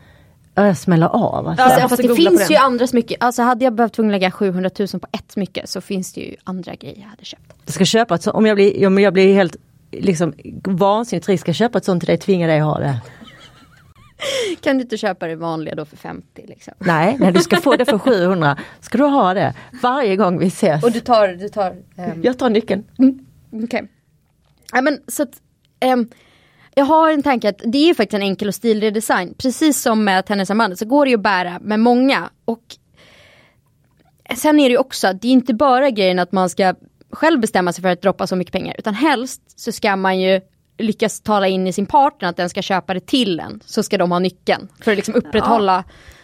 [0.55, 1.47] Jag smäller av.
[1.47, 1.63] Alltså.
[1.63, 3.17] Alltså, fast det finns ju andra smycken.
[3.19, 6.35] Alltså hade jag behövt tvungen lägga 700 000 på ett smycke så finns det ju
[6.43, 7.53] andra grejer jag hade köpt.
[7.65, 9.55] Jag ska köpa ett sånt, om jag blir, om jag blir helt
[9.91, 10.33] liksom,
[10.63, 13.01] vansinnigt rik, ska jag köpa ett sånt till dig, tvinga dig att ha det.
[14.61, 16.73] Kan du inte köpa det vanliga då för 50 liksom?
[16.79, 18.57] Nej, nej, du ska få det för 700.
[18.79, 20.83] Ska du ha det varje gång vi ses?
[20.83, 21.75] Och du tar, du tar...
[21.97, 22.83] ehm, Jag tar nyckeln.
[23.63, 23.87] Okej.
[24.73, 25.41] Ja men så att...
[25.79, 26.09] ehm,
[26.75, 29.33] jag har en tanke att det är ju faktiskt en enkel och stilig design.
[29.37, 32.29] Precis som med tennisarmbandet så går det ju att bära med många.
[32.45, 32.61] Och
[34.35, 36.75] sen är det ju också, att det är inte bara grejen att man ska
[37.11, 38.75] själv bestämma sig för att droppa så mycket pengar.
[38.77, 40.41] Utan helst så ska man ju
[40.77, 43.61] lyckas tala in i sin partner att den ska köpa det till en.
[43.65, 45.83] Så ska de ha nyckeln för att liksom upprätthålla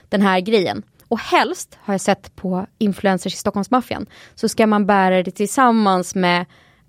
[0.09, 0.83] den här grejen.
[1.07, 6.15] Och helst har jag sett på influencers i Stockholmsmaffian så ska man bära det tillsammans
[6.15, 6.45] med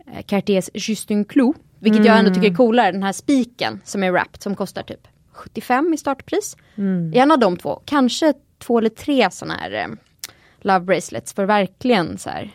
[0.06, 1.54] eh, Cartiers Justin Clou.
[1.78, 5.08] Vilket jag ändå tycker är coolare, den här spiken som är wrapped som kostar typ
[5.32, 6.56] 75 i startpris.
[7.14, 9.86] En av de två, kanske två eller tre sådana här eh,
[10.60, 12.50] love bracelets för verkligen så här.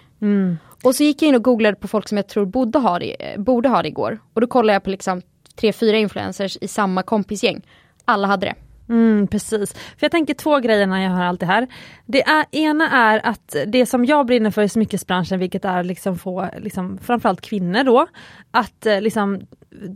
[0.83, 3.33] Och så gick jag in och googlade på folk som jag tror borde ha det,
[3.33, 4.19] eh, borde ha det igår.
[4.33, 5.21] Och då kollade jag på liksom
[5.55, 7.61] tre, fyra influencers i samma kompisgäng.
[8.05, 8.55] Alla hade det.
[8.93, 9.73] Mm, precis.
[9.73, 11.67] För jag tänker två grejer när jag hör allt det här.
[12.05, 16.17] Det är, ena är att det som jag brinner för i smyckesbranschen, vilket är liksom
[16.17, 18.07] få liksom, framförallt kvinnor då,
[18.51, 19.41] att eh, liksom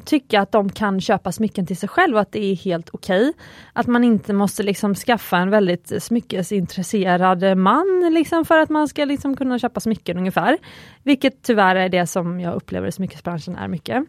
[0.05, 3.29] tycka att de kan köpa smycken till sig själv och att det är helt okej.
[3.29, 3.33] Okay.
[3.73, 9.05] Att man inte måste liksom skaffa en väldigt smyckesintresserad man liksom för att man ska
[9.05, 10.57] liksom kunna köpa smycken ungefär.
[11.03, 14.03] Vilket tyvärr är det som jag upplever i smyckesbranschen är mycket.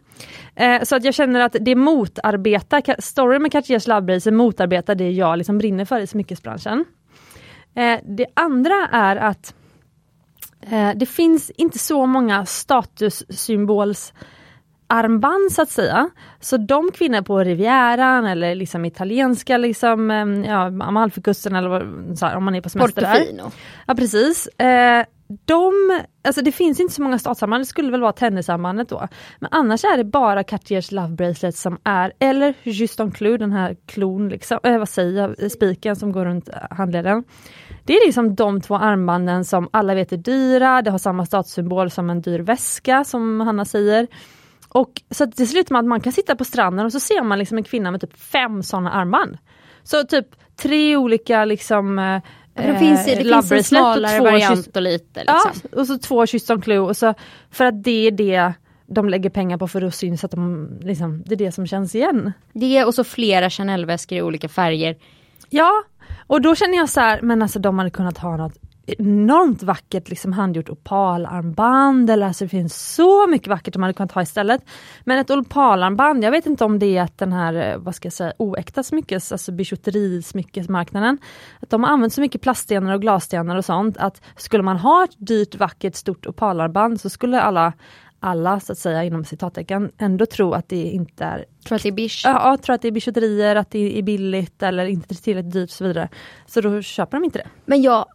[0.55, 5.37] Eh, så att jag känner att det motarbetar, storyn med Cartiers Love motarbetar det jag
[5.37, 6.85] liksom brinner för i smyckesbranschen.
[7.75, 9.53] Eh, det andra är att
[10.61, 14.13] eh, det finns inte så många statussymbols
[14.87, 16.09] armband så att säga.
[16.39, 20.09] Så de kvinnor på Rivieran eller liksom italienska liksom,
[20.47, 21.69] ja, Amalfikusten eller
[22.25, 23.43] här, om man är på semester Portofino.
[23.43, 23.51] där.
[23.87, 24.47] Ja precis.
[24.47, 25.05] Eh,
[25.45, 25.73] de,
[26.23, 29.07] alltså det finns inte så många statsarmband, det skulle väl vara tennisarmbandet då.
[29.39, 33.75] Men annars är det bara Cartiers Love Bracelet som är, eller Juston Clou, den här
[33.85, 37.23] klon, liksom, äh, vad säger jag, eh, spiken som går runt eh, handleden.
[37.83, 41.91] Det är liksom de två armbanden som alla vet är dyra, det har samma statssymbol
[41.91, 44.07] som en dyr väska som Hanna säger.
[44.69, 47.39] Och så det slutar med att man kan sitta på stranden och så ser man
[47.39, 49.37] liksom en kvinna med typ fem sådana armband.
[49.83, 52.21] Så typ tre olika liksom
[52.55, 55.19] eh, det finns, det finns en smalare variant och lite.
[55.19, 55.51] Liksom.
[55.71, 56.79] Ja, och så två kyss on clue.
[56.79, 57.13] Och så,
[57.51, 58.53] för att det är det
[58.85, 61.95] de lägger pengar på för att syns att de, liksom, det är det som känns
[61.95, 62.33] igen.
[62.53, 64.97] Det och så flera Chanel-väskor i olika färger.
[65.49, 65.71] Ja,
[66.27, 70.09] och då känner jag så här, men alltså de hade kunnat ha något enormt vackert
[70.09, 74.61] liksom handgjort opalarmband eller alltså det finns så mycket vackert de hade kunnat ha istället.
[75.03, 78.05] Men ett opalarmband, jag vet inte om det är att den här, eh, vad ska
[78.05, 81.17] jag säga, oäkta smyckes, alltså bijouterismyckesmarknaden,
[81.59, 85.03] att de har använt så mycket plaststenar och glasstenar och sånt att skulle man ha
[85.03, 87.73] ett dyrt vackert stort opalarmband så skulle alla
[88.19, 91.45] alla så att säga inom citattecken ändå tro att det inte är...
[91.67, 92.21] Tror att det är bish?
[92.25, 95.73] Ja, tror att det är bijouterier, att det är billigt eller inte tillräckligt dyrt och
[95.73, 96.09] så vidare.
[96.45, 97.47] Så då köper de inte det.
[97.65, 98.05] Men jag,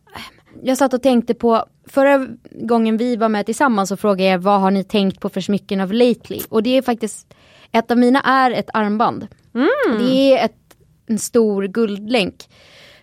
[0.67, 4.61] jag satt och tänkte på, förra gången vi var med tillsammans så frågade jag vad
[4.61, 6.41] har ni tänkt på för smycken av lately?
[6.49, 7.35] Och det är faktiskt,
[7.73, 9.27] ett av mina är ett armband.
[9.55, 9.99] Mm.
[9.99, 12.45] Det är ett, en stor guldlänk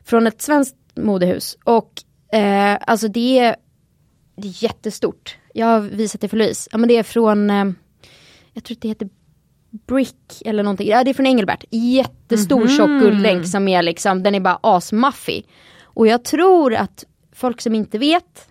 [0.04, 1.58] från ett svenskt modehus.
[1.64, 1.92] Och
[2.34, 3.56] eh, alltså det är,
[4.36, 5.38] det är jättestort.
[5.54, 6.70] Jag har visat det för Louise.
[6.72, 7.66] Ja men det är från, eh,
[8.54, 9.10] jag tror det heter
[9.88, 10.88] Brick eller någonting.
[10.88, 11.64] Ja det är från Engelbert.
[11.72, 12.78] Jättestor mm -hmm.
[12.78, 15.48] tjock guldlänk som är liksom, den är bara asmaffig.
[15.84, 18.50] Och jag tror att folk som inte vet,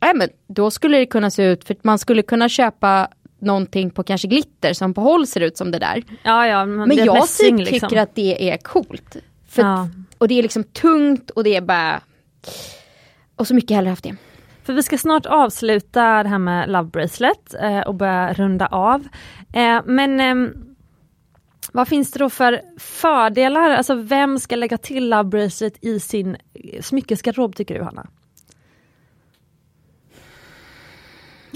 [0.00, 4.02] ja, men då skulle det kunna se ut, för man skulle kunna köpa någonting på
[4.02, 6.02] kanske glitter som på håll ser ut som det där.
[6.22, 7.98] Ja, ja, men, men jag typ tycker liksom.
[7.98, 9.16] att det är coolt.
[9.48, 9.88] För, ja.
[10.18, 12.00] Och det är liksom tungt och det är bara...
[13.36, 14.16] Och så mycket hellre haft det.
[14.62, 19.08] För vi ska snart avsluta det här med Love Bracelet eh, och börja runda av.
[19.52, 20.50] Eh, men eh,
[21.72, 23.70] vad finns det då för fördelar?
[23.70, 26.36] Alltså vem ska lägga till Love Bracelet i sin
[26.80, 28.06] smyckesgarderob tycker du Hanna?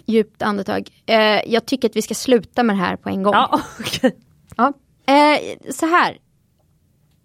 [0.06, 0.88] Djupt andetag.
[1.06, 3.34] Eh, jag tycker att vi ska sluta med det här på en gång.
[3.34, 4.10] Ja, okay.
[4.56, 4.72] ja.
[5.06, 6.18] Eh, så här.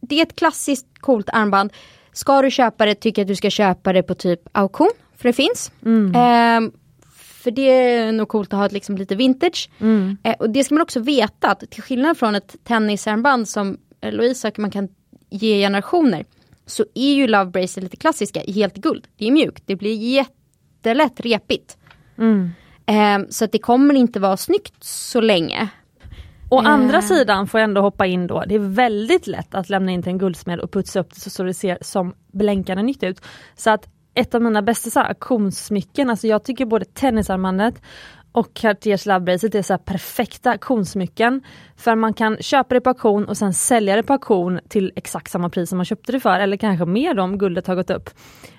[0.02, 1.74] Det är ett klassiskt coolt armband.
[2.12, 4.92] Ska du köpa det tycker jag att du ska köpa det på typ auktion.
[5.16, 5.72] För det finns.
[5.86, 6.16] Mm.
[6.16, 6.72] Eh,
[7.46, 9.70] för det är nog coolt att ha ett liksom lite vintage.
[9.80, 10.18] Mm.
[10.24, 14.40] Eh, och det ska man också veta att till skillnad från ett tennisarmband som Louise
[14.40, 14.88] sa man kan
[15.30, 16.26] ge generationer.
[16.66, 19.08] Så är ju Love Bracelet lite klassiska i helt guld.
[19.18, 21.78] Det är mjukt, det blir jättelätt repigt.
[22.18, 22.50] Mm.
[22.86, 25.70] Eh, så att det kommer inte vara snyggt så länge.
[26.50, 26.70] Å eh.
[26.70, 30.04] andra sidan får jag ändå hoppa in då, det är väldigt lätt att lämna in
[30.04, 33.22] till en guldsmed och putsa upp det så, så det ser som blänkande nytt ut.
[33.56, 37.82] Så att ett av mina bästa så här, auktionssmycken, alltså jag tycker både tennisarmbandet
[38.36, 41.42] och Cartiers Love är så perfekta auktionssmycken.
[41.76, 45.32] För man kan köpa det på auktion och sen sälja det på auktion till exakt
[45.32, 48.10] samma pris som man köpte det för eller kanske mer om guldet har gått upp.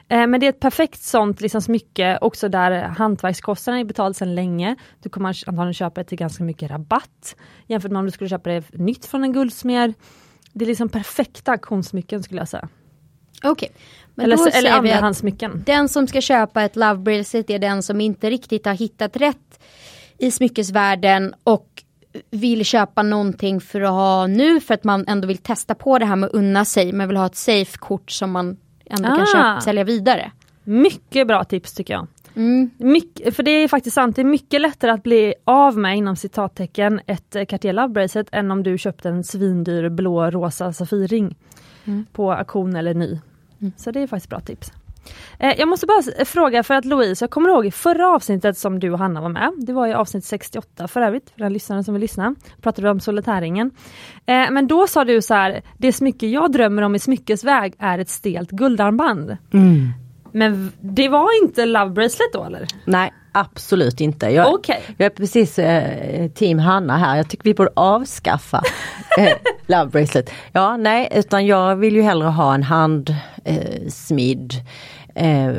[0.09, 4.35] Eh, men det är ett perfekt sånt liksom, smycke också där hantverkskostnaden är betald sedan
[4.35, 4.77] länge.
[5.03, 7.37] Du kommer antagligen köpa det till ganska mycket rabatt
[7.67, 9.95] jämfört med om du skulle köpa det nytt från en guldsmed.
[10.53, 12.69] Det är liksom perfekta auktionssmycken skulle jag säga.
[13.45, 13.71] Okej,
[14.17, 15.63] men eller, då eller andrahandsmycken.
[15.67, 19.61] Den som ska köpa ett Love Bracelet är den som inte riktigt har hittat rätt
[20.19, 21.83] i smyckesvärlden och
[22.31, 26.07] vill köpa någonting för att ha nu för att man ändå vill testa på det
[26.07, 26.93] här med att unna sig.
[26.93, 29.17] Men vill ha ett safe-kort som man ändå ah.
[29.17, 30.33] kan köpa, sälja vidare.
[30.65, 32.07] Mycket bra tips tycker jag.
[32.37, 32.71] Mm.
[32.79, 36.17] Mycket, för det är faktiskt sant, det är mycket lättare att bli av med inom
[36.17, 41.37] citattecken ett Cartier Love Bracelet än om du köpte en svindyr blå rosa Safirring
[41.85, 42.07] mm.
[42.13, 43.19] på auktion eller ny.
[43.61, 43.73] Mm.
[43.77, 44.73] Så det är faktiskt bra tips.
[45.39, 48.81] Eh, jag måste bara fråga för att Louise, jag kommer ihåg i förra avsnittet som
[48.81, 51.85] du och Hanna var med, det var i avsnitt 68 för övrigt, för den lyssnaren
[51.85, 53.71] som vill lyssna, pratade du om solitärringen.
[54.27, 57.99] Eh, men då sa du så här, det smycke jag drömmer om i smyckesväg är
[57.99, 59.37] ett stelt guldarmband.
[59.53, 59.93] Mm.
[60.33, 62.67] Men det var inte Love Bracelet då eller?
[62.85, 64.27] Nej absolut inte.
[64.27, 64.81] Jag, okay.
[64.97, 67.17] jag är precis eh, team Hanna här.
[67.17, 68.63] Jag tycker vi borde avskaffa
[69.19, 69.33] eh,
[69.67, 70.31] Love Bracelet.
[70.53, 74.55] Ja nej utan jag vill ju hellre ha en handsmidd
[75.15, 75.53] eh,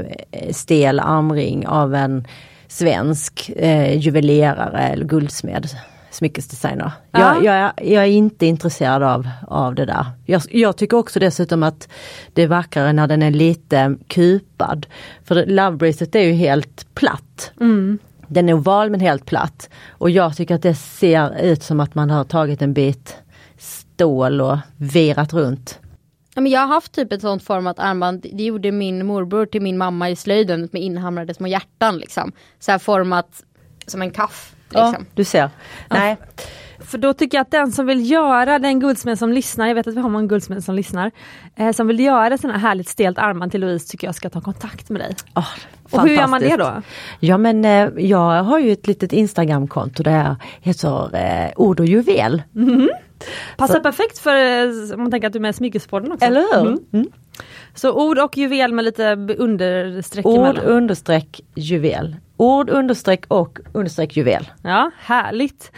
[0.51, 2.27] stel armring av en
[2.67, 5.69] svensk eh, juvelerare eller guldsmed
[6.11, 6.91] smyckesdesigner.
[7.11, 7.19] Ja.
[7.19, 10.05] Jag, jag, jag, är inte intresserad av, av det där.
[10.25, 11.89] Jag, jag, tycker också dessutom att
[12.33, 14.87] det är vackrare när den är lite kupad.
[15.23, 17.51] För Love Bracelet är ju helt platt.
[17.59, 17.99] Mm.
[18.27, 19.69] Den är oval men helt platt.
[19.89, 23.17] Och jag tycker att det ser ut som att man har tagit en bit
[23.57, 25.79] stål och verat runt.
[26.35, 29.61] Ja, men jag har haft typ ett sånt format armband, det gjorde min morbror till
[29.61, 32.31] min mamma i slöjden med inhamrade små hjärtan liksom.
[32.59, 33.43] Så här format
[33.87, 34.55] som en kaff.
[34.69, 34.95] Liksom.
[34.99, 35.49] Ja, du ser.
[35.89, 36.17] Nej.
[36.79, 39.87] För då tycker jag att den som vill göra, den guldsmed som lyssnar, jag vet
[39.87, 41.11] att vi har många guldsmeder som lyssnar,
[41.55, 44.41] eh, som vill göra sådana här härligt stelt armband till Louise tycker jag ska ta
[44.41, 45.15] kontakt med dig.
[45.35, 45.47] Oh,
[45.91, 46.81] och hur gör man det då?
[47.19, 52.43] Ja men eh, jag har ju ett litet Instagramkonto där heter eh, Ord och juvel.
[52.55, 52.89] Mm.
[53.57, 53.81] Passar Så.
[53.81, 56.25] perfekt för eh, om man tänker att du är med i Smyckespodden också.
[56.25, 56.67] Eller hur?
[56.67, 56.79] Mm.
[56.93, 57.07] Mm.
[57.73, 60.65] Så ord och juvel med lite understreck Ord emellan.
[60.65, 62.15] understreck juvel.
[62.37, 64.49] Ord understreck och understreck juvel.
[64.63, 65.71] Ja, härligt.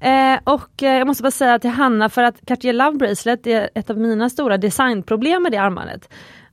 [0.00, 3.70] Eh, och eh, jag måste bara säga till Hanna för att Cartier Love Bracelet är
[3.74, 6.08] ett av mina stora designproblem med det armbandet.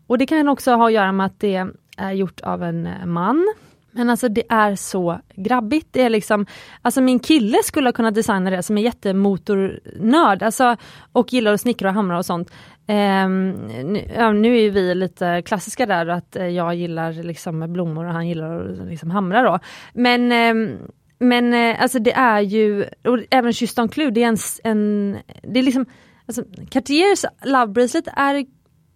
[0.07, 1.65] Och det kan också ha att göra med att det
[1.97, 3.53] är gjort av en eh, man.
[3.93, 5.87] Men alltså det är så grabbigt.
[5.91, 6.45] Det är liksom,
[6.81, 10.75] alltså min kille skulle ha kunnat designa det som är jättemotornörd alltså,
[11.11, 12.51] och gillar att snickra och hamra och sånt.
[12.87, 18.05] Um, nu, ja, nu är vi lite klassiska där att eh, jag gillar liksom blommor
[18.05, 19.59] och han gillar att liksom hamra då.
[19.93, 20.77] Men um,
[21.19, 25.59] men eh, alltså det är ju, och även kyss Clou, det är en, en det
[25.59, 25.85] är liksom,
[26.25, 28.45] alltså Cartiers Love Bracelet är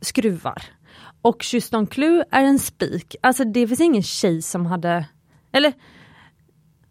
[0.02, 0.64] skruvar.
[1.22, 3.15] Och Juston Clou är en spik.
[3.22, 5.05] Alltså det finns ingen tjej som hade,
[5.51, 5.74] eller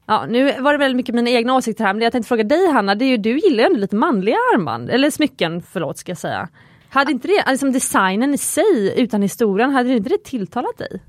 [0.08, 2.70] Ja, nu var det väldigt mycket mina egna åsikter här, men jag tänkte fråga dig
[2.72, 6.10] Hanna, det är ju, du gillar ju ändå lite manliga armband, eller smycken, förlåt ska
[6.10, 6.48] jag säga.
[6.88, 11.02] Hade inte det, liksom designen i sig utan historien, hade inte det tilltalat dig?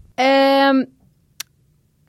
[0.69, 0.85] Um,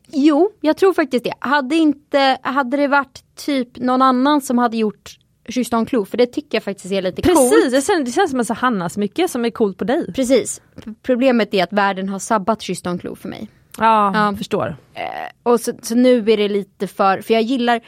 [0.07, 1.35] jo, jag tror faktiskt det.
[1.39, 5.19] Hade, inte, hade det varit typ någon annan som hade gjort
[5.49, 7.71] Justin Clou, för det tycker jag faktiskt är lite Precis, coolt.
[7.71, 10.13] det känns, det känns som en Hanna-smycke som är coolt på dig.
[10.13, 10.61] Precis.
[11.03, 13.51] Problemet är att världen har sabbat Justin Clou för mig.
[13.79, 14.37] Ja, ja.
[14.37, 14.77] förstår.
[14.95, 15.03] Eh,
[15.43, 17.81] och så, så nu är det lite för, för jag gillar,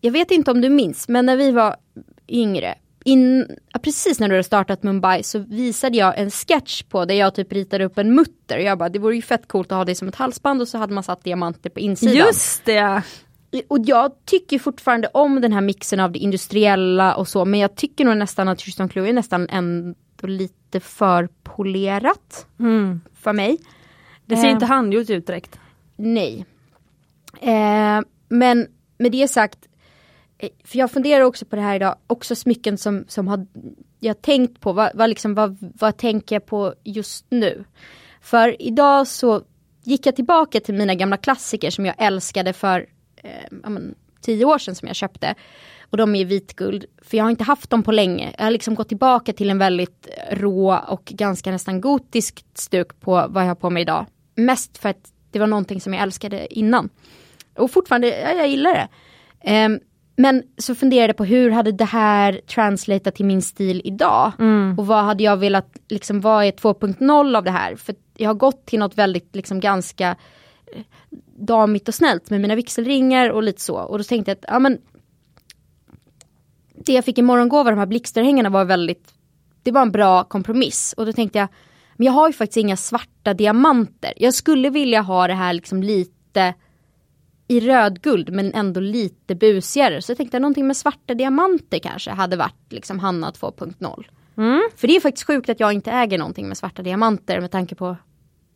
[0.00, 1.76] jag vet inte om du minns, men när vi var
[2.28, 3.46] yngre in,
[3.82, 7.52] precis när du hade startat Mumbai så visade jag en sketch på där jag typ
[7.52, 8.58] ritade upp en mutter.
[8.58, 10.78] Jag bara, det vore ju fett coolt att ha det som ett halsband och så
[10.78, 12.16] hade man satt diamanter på insidan.
[12.16, 13.02] Just det!
[13.68, 17.74] Och jag tycker fortfarande om den här mixen av det industriella och så, men jag
[17.74, 23.00] tycker nog nästan att Tristan Clou är nästan ändå lite för polerat mm.
[23.14, 23.58] för mig.
[24.26, 25.58] Det ser eh, inte handgjort ut direkt.
[25.96, 26.46] Nej.
[27.40, 28.66] Eh, men
[28.98, 29.68] med det sagt,
[30.38, 33.46] Eh, för jag funderar också på det här idag, också smycken som, som har
[34.00, 37.64] jag tänkt på, vad, vad, liksom, vad, vad tänker jag på just nu?
[38.20, 39.42] För idag så
[39.84, 42.86] gick jag tillbaka till mina gamla klassiker som jag älskade för
[43.24, 45.34] eh, men, tio år sedan som jag köpte.
[45.90, 48.34] Och de är vitguld, för jag har inte haft dem på länge.
[48.38, 53.26] Jag har liksom gått tillbaka till en väldigt rå och ganska nästan gotisk stuk på
[53.28, 54.06] vad jag har på mig idag.
[54.34, 56.88] Mest för att det var någonting som jag älskade innan.
[57.56, 58.88] Och fortfarande, ja, jag gillar det.
[59.66, 59.80] Um,
[60.16, 64.32] men så funderade jag på hur hade det här translatat till min stil idag?
[64.38, 64.78] Mm.
[64.78, 67.76] Och vad hade jag velat, liksom vad är 2.0 av det här?
[67.76, 70.16] För jag har gått till något väldigt, liksom ganska
[71.36, 73.76] damigt och snällt med mina vigselringar och lite så.
[73.76, 74.78] Och då tänkte jag att, ja men
[76.74, 79.14] det jag fick i morgongåva, de här blixtörhängena var väldigt,
[79.62, 80.94] det var en bra kompromiss.
[80.96, 81.48] Och då tänkte jag,
[81.96, 84.12] men jag har ju faktiskt inga svarta diamanter.
[84.16, 86.54] Jag skulle vilja ha det här liksom lite
[87.48, 90.02] i rödguld men ändå lite busigare.
[90.02, 94.04] Så jag tänkte någonting med svarta diamanter kanske hade varit liksom Hanna 2.0.
[94.36, 94.62] Mm.
[94.76, 97.74] För det är faktiskt sjukt att jag inte äger någonting med svarta diamanter med tanke
[97.74, 97.96] på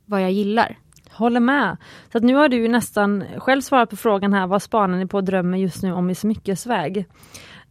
[0.04, 0.78] vad jag gillar.
[1.12, 1.76] Håller med.
[2.12, 5.06] Så att nu har du ju nästan själv svarat på frågan här, vad spanar ni
[5.06, 7.06] på och drömmer just nu om i smyckesväg?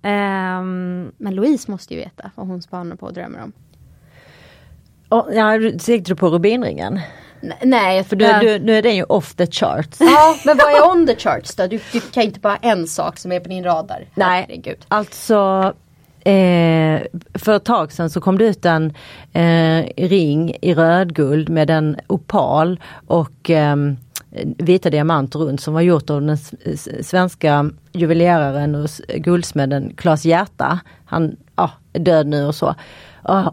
[0.03, 1.11] Um...
[1.17, 3.51] Men Louise måste ju veta vad hon spanar på och drömmer om.
[5.09, 5.51] Oh, ja,
[5.85, 6.99] tänkte du på rubinringen?
[7.61, 9.97] Nej, för du, du, nu är den ju off the charts.
[9.99, 11.67] Ja, men vad är on the charts då?
[11.67, 14.07] Du, du kan inte bara ha en sak som är på din radar.
[14.15, 14.85] Nej, Herregud.
[14.87, 15.73] alltså
[16.25, 17.01] Eh,
[17.33, 18.93] för ett tag sedan så kom det ut en
[19.33, 23.75] eh, ring i rödguld med en opal och eh,
[24.57, 26.37] vita diamanter runt som var gjort av den
[27.03, 30.79] svenska juveleraren och guldsmeden Claes Hjärta.
[31.05, 32.75] Han ja, är död nu och så.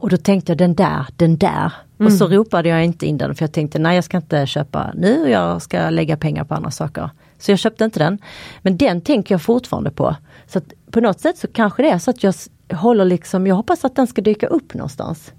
[0.00, 1.72] Och då tänkte jag den där, den där.
[1.98, 2.06] Mm.
[2.06, 2.36] Och så mm.
[2.36, 5.62] ropade jag inte in den för jag tänkte nej jag ska inte köpa nu, jag
[5.62, 7.10] ska lägga pengar på andra saker.
[7.38, 8.18] Så jag köpte inte den.
[8.62, 10.16] Men den tänker jag fortfarande på.
[10.46, 10.60] Så
[10.90, 12.34] på något sätt så kanske det är så att jag
[12.72, 15.32] håller liksom, jag hoppas att den ska dyka upp någonstans.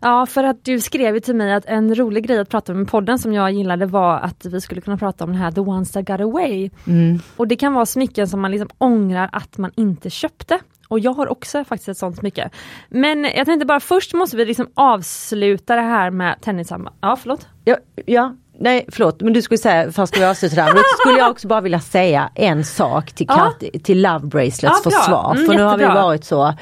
[0.00, 2.84] Ja, för att du skrev till mig att en rolig grej att prata om i
[2.84, 5.92] podden som jag gillade var att vi skulle kunna prata om den här The Ones
[5.92, 6.70] That Got Away.
[6.86, 7.18] Mm.
[7.36, 10.58] Och det kan vara smycken som man liksom ångrar att man inte köpte.
[10.92, 12.50] Och jag har också faktiskt ett sånt smycke.
[12.88, 16.96] Men jag tänkte bara först måste vi liksom avsluta det här med tennisarmband.
[17.00, 17.48] Ja, förlåt?
[17.64, 17.76] Ja,
[18.06, 21.30] ja, nej förlåt men du skulle säga, ska vi avsluta det här, men skulle jag
[21.30, 23.52] också bara vilja säga en sak till, ja.
[23.82, 25.34] till Love Bracelets ja, försvar.
[25.34, 26.54] Mm, för nu har vi varit så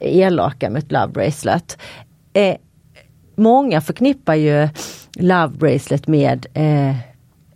[0.00, 1.78] elaka med ett Love Bracelet.
[2.32, 2.56] Eh,
[3.36, 4.68] många förknippar ju
[5.14, 6.96] Love Bracelet med eh,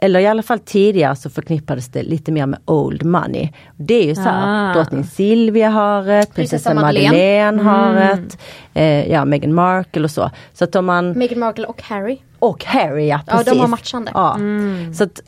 [0.06, 3.48] eller i alla fall tidigare så förknippades det lite mer med old money.
[3.76, 4.74] Det är ju så här, ah.
[4.74, 8.02] drottning Silvia har ett, prinsessa Madeleine har mm.
[8.02, 8.38] ett,
[8.74, 10.30] eh, ja Meghan Markle och så.
[10.52, 11.10] Så att om man...
[11.12, 12.18] Meghan Markle och Harry.
[12.38, 13.46] Och Harry ja, precis.
[13.46, 14.10] Ja de har matchande.
[14.14, 14.34] Ja.
[14.34, 14.94] Mm.
[14.94, 15.20] Så att,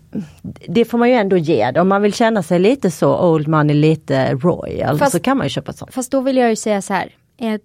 [0.69, 3.77] det får man ju ändå ge Om man vill känna sig lite så old money,
[3.77, 5.95] lite royal fast, så kan man ju köpa ett sånt.
[5.95, 7.11] Fast då vill jag ju säga så här.
[7.41, 7.61] Eh,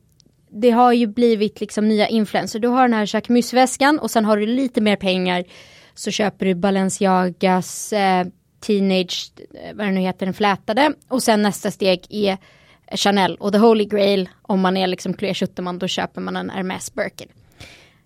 [0.55, 2.59] det har ju blivit liksom nya influenser.
[2.59, 5.43] Du har den här Jacques väskan och sen har du lite mer pengar
[5.95, 8.27] så köper du Balenciagas eh,
[8.59, 10.93] Teenage, eh, vad det nu heter, den flätade.
[11.07, 12.37] Och sen nästa steg är
[12.91, 14.29] Chanel och The Holy Grail.
[14.41, 17.27] Om man är liksom Chloé Schuterman då köper man en Hermes Birkin.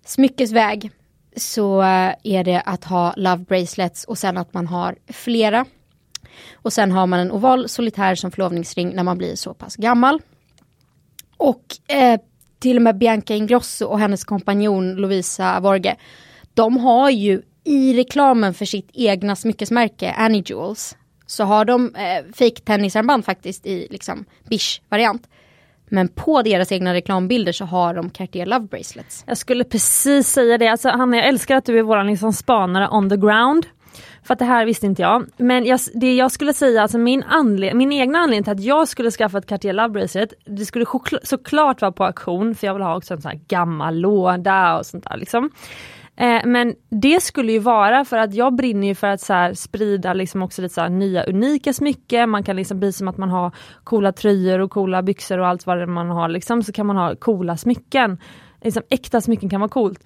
[0.04, 0.90] Smyckesväg
[1.36, 5.64] så eh, är det att ha Love Bracelets och sen att man har flera.
[6.52, 10.20] Och sen har man en oval solitär som förlovningsring när man blir så pass gammal.
[11.36, 12.20] Och eh,
[12.58, 15.96] till och med Bianca Ingrosso och hennes kompanjon Lovisa Vorge.
[16.54, 20.96] De har ju i reklamen för sitt egna smyckesmärke Annie Jewels
[21.26, 25.28] så har de eh, fake tennisarmband faktiskt i liksom bish variant.
[25.88, 29.24] Men på deras egna reklambilder så har de Cartier Love Bracelets.
[29.26, 32.88] Jag skulle precis säga det, alltså Hanna jag älskar att du är våran liksom spanare
[32.88, 33.66] on the ground.
[34.22, 35.26] För att det här visste inte jag.
[35.36, 38.88] Men jag, det jag skulle säga, alltså min, anled min egna anledning till att jag
[38.88, 40.84] skulle skaffa ett Cartier Love Bracelet, det skulle
[41.22, 44.86] såklart vara på auktion för jag vill ha också en sån här gammal låda och
[44.86, 45.50] sånt där liksom.
[46.20, 49.54] Eh, men det skulle ju vara för att jag brinner ju för att så här,
[49.54, 52.30] sprida liksom också lite så nya unika smycken.
[52.30, 53.52] Man kan liksom bli som att man har
[53.84, 56.28] coola tröjor och coola byxor och allt vad det man har.
[56.28, 58.18] Liksom, så kan man ha coola smycken.
[58.62, 60.04] Liksom, äkta smycken kan vara coolt.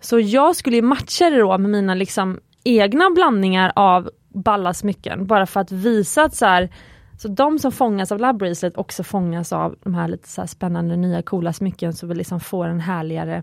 [0.00, 5.26] Så jag skulle ju matcha det då med mina liksom, egna blandningar av balla smycken.
[5.26, 6.68] Bara för att visa att så här,
[7.18, 10.46] så de som fångas av Love Bracelet också fångas av de här lite så här
[10.46, 13.42] spännande nya coola smycken så vi liksom får en härligare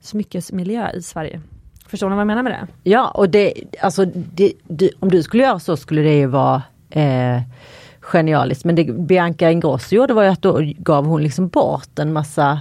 [0.00, 1.40] smyckesmiljö i Sverige.
[1.88, 2.90] Förstår ni vad jag menar med det?
[2.90, 6.62] Ja, och det, alltså, det, det, om du skulle göra så skulle det ju vara
[6.90, 7.40] eh,
[8.00, 8.64] genialiskt.
[8.64, 12.60] Men det Bianca Ingrosso gjorde var ju att då gav hon liksom bort en massa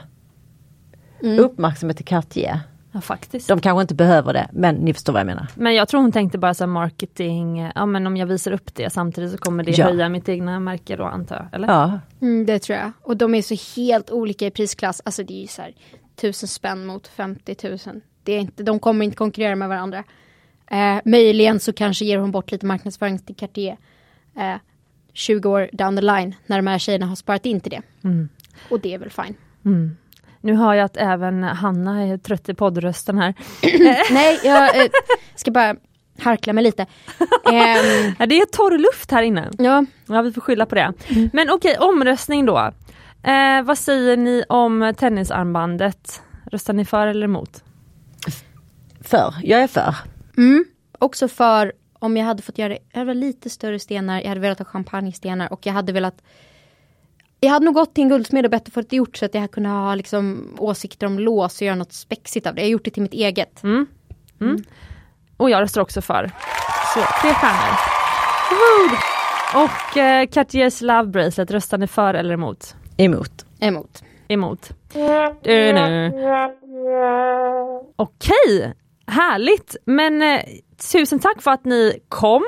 [1.24, 1.40] mm.
[1.40, 2.60] uppmärksamhet till Cartier.
[2.92, 3.48] Ja, faktiskt.
[3.48, 5.48] De kanske inte behöver det, men ni förstår vad jag menar.
[5.56, 8.90] Men jag tror hon tänkte bara så marketing, ja men om jag visar upp det
[8.90, 9.86] samtidigt så kommer det ja.
[9.86, 11.56] höja mitt egna märke då antar jag.
[11.56, 11.68] Eller?
[11.68, 12.00] Ja.
[12.22, 12.92] Mm, det tror jag.
[13.02, 15.74] Och de är så helt olika i prisklass, alltså det är ju så här
[16.16, 20.04] tusen spänn mot 50 000 det är inte, de kommer inte konkurrera med varandra.
[20.72, 23.78] Eh, möjligen så kanske ger hon bort lite marknadsföring till Cartier
[24.38, 24.56] eh,
[25.14, 27.82] 20 år down the line när de här tjejerna har sparat in till det.
[28.04, 28.30] Mm.
[28.70, 29.36] Och det är väl fine.
[29.66, 29.98] Mm.
[30.42, 33.34] Nu hör jag att även Hanna är trött i poddrösten här.
[34.14, 34.90] Nej, jag eh,
[35.36, 35.76] ska bara
[36.20, 36.86] harkla mig lite.
[37.44, 39.50] Um, ja, det är torr luft här inne.
[39.58, 39.86] Ja.
[40.06, 40.94] ja vi får skylla på det.
[41.08, 41.30] Mm.
[41.34, 42.72] Men okej, omröstning då.
[43.24, 46.22] Eh, vad säger ni om tennisarmbandet?
[46.52, 47.64] Röstar ni för eller emot?
[49.08, 49.96] För, jag är för.
[50.38, 50.66] Mm,
[51.00, 54.60] också för om jag hade fått göra jag hade lite större stenar, jag hade velat
[54.60, 56.22] ha champagnestenar och jag hade velat
[57.40, 59.34] jag hade nog gått till en guldsmed och bett att få det gjort så att
[59.34, 62.62] jag kunde ha liksom, åsikter om lås och göra något spexigt av det.
[62.62, 63.64] Jag har gjort det till mitt eget.
[63.64, 63.86] Mm.
[64.42, 64.54] Mm.
[64.54, 64.64] mm.
[65.38, 66.32] Och jag röstar också för.
[66.94, 67.78] Så, tre stjärnor.
[69.66, 72.76] Och eh, Cartiers Love Bracelet, röstar ni för eller emot?
[72.98, 73.46] Emot.
[73.60, 74.04] Emot.
[74.28, 74.70] Emot.
[77.96, 78.74] Okej,
[79.08, 79.76] Härligt!
[79.86, 80.42] Men eh,
[80.92, 82.44] tusen tack för att ni kom.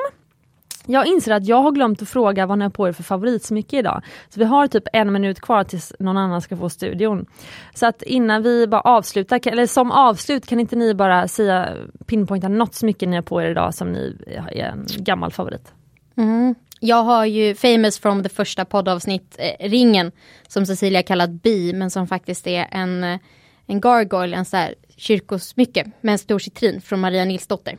[0.85, 3.77] Jag inser att jag har glömt att fråga vad ni har på er för favoritsmycke
[3.77, 4.01] idag.
[4.29, 7.25] Så vi har typ en minut kvar tills någon annan ska få studion.
[7.73, 11.69] Så att innan vi bara avslutar, eller som avslut kan inte ni bara säga
[12.05, 15.73] pinpointa något smycke ni har på er idag som ni är en gammal favorit?
[16.17, 16.55] Mm.
[16.79, 20.11] Jag har ju Famous from the första poddavsnitt, eh, Ringen,
[20.47, 23.19] som Cecilia kallat Bi, men som faktiskt är en, eh,
[23.67, 27.77] en gargoyle, en sån här kyrkosmycke med en stor citrin från Maria Nilsdotter.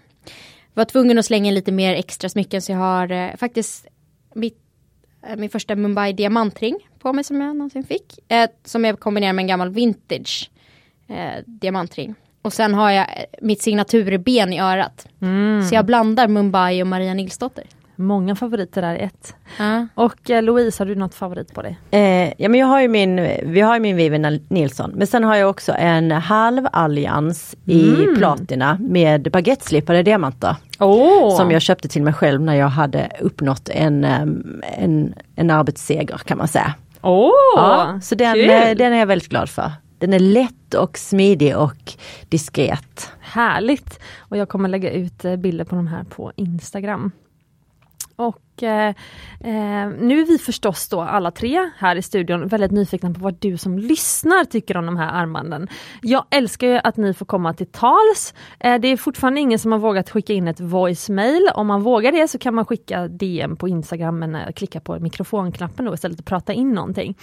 [0.75, 3.87] Var tvungen att slänga in lite mer extra smycken så jag har eh, faktiskt
[4.35, 4.59] mitt,
[5.27, 8.18] eh, min första Mumbai diamantring på mig som jag någonsin fick.
[8.29, 10.51] Eh, som jag kombinerar med en gammal vintage
[11.09, 12.14] eh, diamantring.
[12.43, 15.07] Och sen har jag eh, mitt signaturben i örat.
[15.68, 17.64] Så jag blandar Mumbai och Maria Nilsdotter.
[18.01, 19.34] Många favoriter där i ett.
[19.59, 19.86] Ja.
[19.94, 21.78] Och eh, Louise, har du något favorit på dig?
[21.90, 25.24] Eh, ja men jag har ju min, vi har ju min Vivian Nilsson, men sen
[25.24, 30.57] har jag också en halv allians i platina med baguetteslipade diamanter.
[30.78, 31.36] Oh.
[31.36, 36.38] Som jag köpte till mig själv när jag hade uppnått en, en, en arbetsseger kan
[36.38, 36.74] man säga.
[37.03, 38.51] Åh, Ja, så den, kul.
[38.51, 39.72] eh, den är jag väldigt glad för.
[39.98, 41.92] Den är lätt och smidig och
[42.28, 43.11] diskret.
[43.20, 44.01] Härligt!
[44.18, 47.12] Och jag kommer lägga ut eh, bilder på de här på Instagram.
[48.21, 48.89] Och eh,
[49.41, 53.35] eh, nu är vi förstås då alla tre här i studion väldigt nyfikna på vad
[53.39, 55.69] du som lyssnar tycker om de här armbanden.
[56.03, 58.35] Jag älskar ju att ni får komma till tals.
[58.61, 61.51] Eh, det är fortfarande ingen som har vågat skicka in ett voicemail.
[61.55, 64.99] Om man vågar det så kan man skicka DM på Instagram men eh, klicka på
[64.99, 67.15] mikrofonknappen då istället och prata in någonting.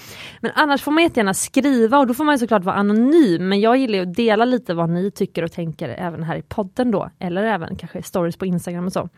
[0.42, 3.50] Men annars får man jättegärna skriva och då får man ju såklart vara anonym.
[3.50, 6.42] Men jag gillar ju att dela lite vad ni tycker och tänker även här i
[6.42, 7.10] podden då.
[7.20, 9.10] Eller även kanske stories på Instagram och så.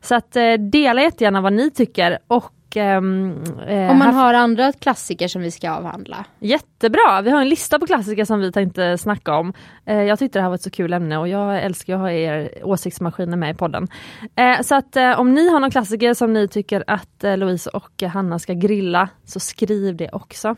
[0.00, 4.72] Så att eh, dela jättegärna vad ni tycker och ehm, eh, Om man har andra
[4.72, 6.24] klassiker som vi ska avhandla.
[6.38, 7.22] Jättebra!
[7.22, 9.52] Vi har en lista på klassiker som vi tänkte snacka om.
[9.84, 12.10] Eh, jag tyckte det här var ett så kul ämne och jag älskar att ha
[12.10, 13.88] er åsiktsmaskiner med i podden.
[14.36, 17.70] Eh, så att eh, om ni har någon klassiker som ni tycker att eh, Louise
[17.70, 20.56] och Hanna ska grilla så skriv det också.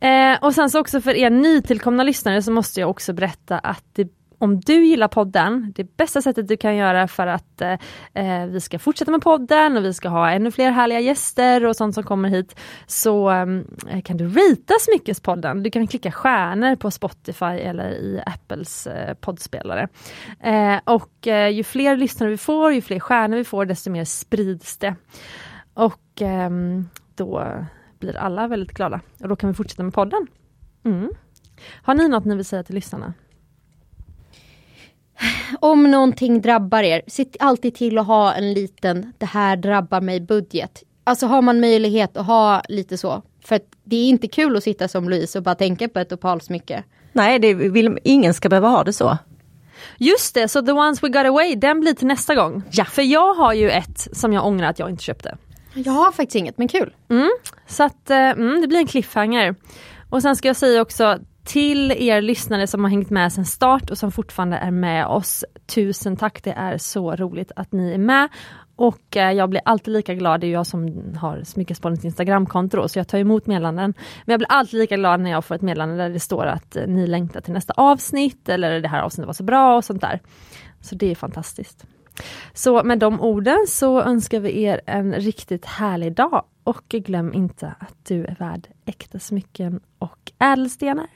[0.00, 3.84] Eh, och sen så också för er nytillkomna lyssnare så måste jag också berätta att
[3.92, 4.08] det,
[4.38, 7.72] om du gillar podden, det bästa sättet du kan göra för att eh,
[8.14, 11.76] eh, vi ska fortsätta med podden och vi ska ha ännu fler härliga gäster och
[11.76, 15.62] sånt som kommer hit, så eh, kan du rita Smyckespodden.
[15.62, 19.88] Du kan klicka stjärnor på Spotify eller i Apples eh, poddspelare.
[20.40, 24.04] Eh, och eh, ju fler lyssnare vi får, ju fler stjärnor vi får, desto mer
[24.04, 24.94] sprids det.
[25.74, 27.44] Och ehm, då
[27.98, 30.26] blir alla väldigt glada och då kan vi fortsätta med podden.
[30.84, 31.10] Mm.
[31.82, 33.14] Har ni något ni vill säga till lyssnarna?
[35.60, 40.20] Om någonting drabbar er, se alltid till att ha en liten det här drabbar mig
[40.20, 40.82] budget.
[41.04, 43.22] Alltså har man möjlighet att ha lite så.
[43.44, 46.12] För att det är inte kul att sitta som Louise och bara tänka på ett
[46.12, 46.84] opalsmycke.
[47.12, 49.18] Nej, det vill, ingen ska behöva ha det så.
[49.98, 52.62] Just det, så The Ones We Got Away, den blir till nästa gång.
[52.70, 52.84] Ja.
[52.84, 55.36] För jag har ju ett som jag ångrar att jag inte köpte.
[55.74, 56.94] Jag har faktiskt inget, men kul.
[57.66, 59.54] Så att eh, mm, det blir en cliffhanger.
[60.10, 63.90] Och sen ska jag säga också till er lyssnare som har hängt med sedan start
[63.90, 65.44] och som fortfarande är med oss.
[65.66, 68.28] Tusen tack, det är så roligt att ni är med.
[68.76, 72.98] Och eh, jag blir alltid lika glad, det är jag som har Smyckespoddens Instagramkonto så
[72.98, 73.94] jag tar emot meddelanden.
[74.24, 76.76] Men jag blir alltid lika glad när jag får ett meddelande där det står att
[76.76, 80.00] eh, ni längtar till nästa avsnitt eller det här avsnittet var så bra och sånt
[80.00, 80.20] där.
[80.80, 81.86] Så det är fantastiskt.
[82.52, 87.74] Så med de orden så önskar vi er en riktigt härlig dag och glöm inte
[87.78, 91.06] att du är värd äkta smycken och ädelstenar.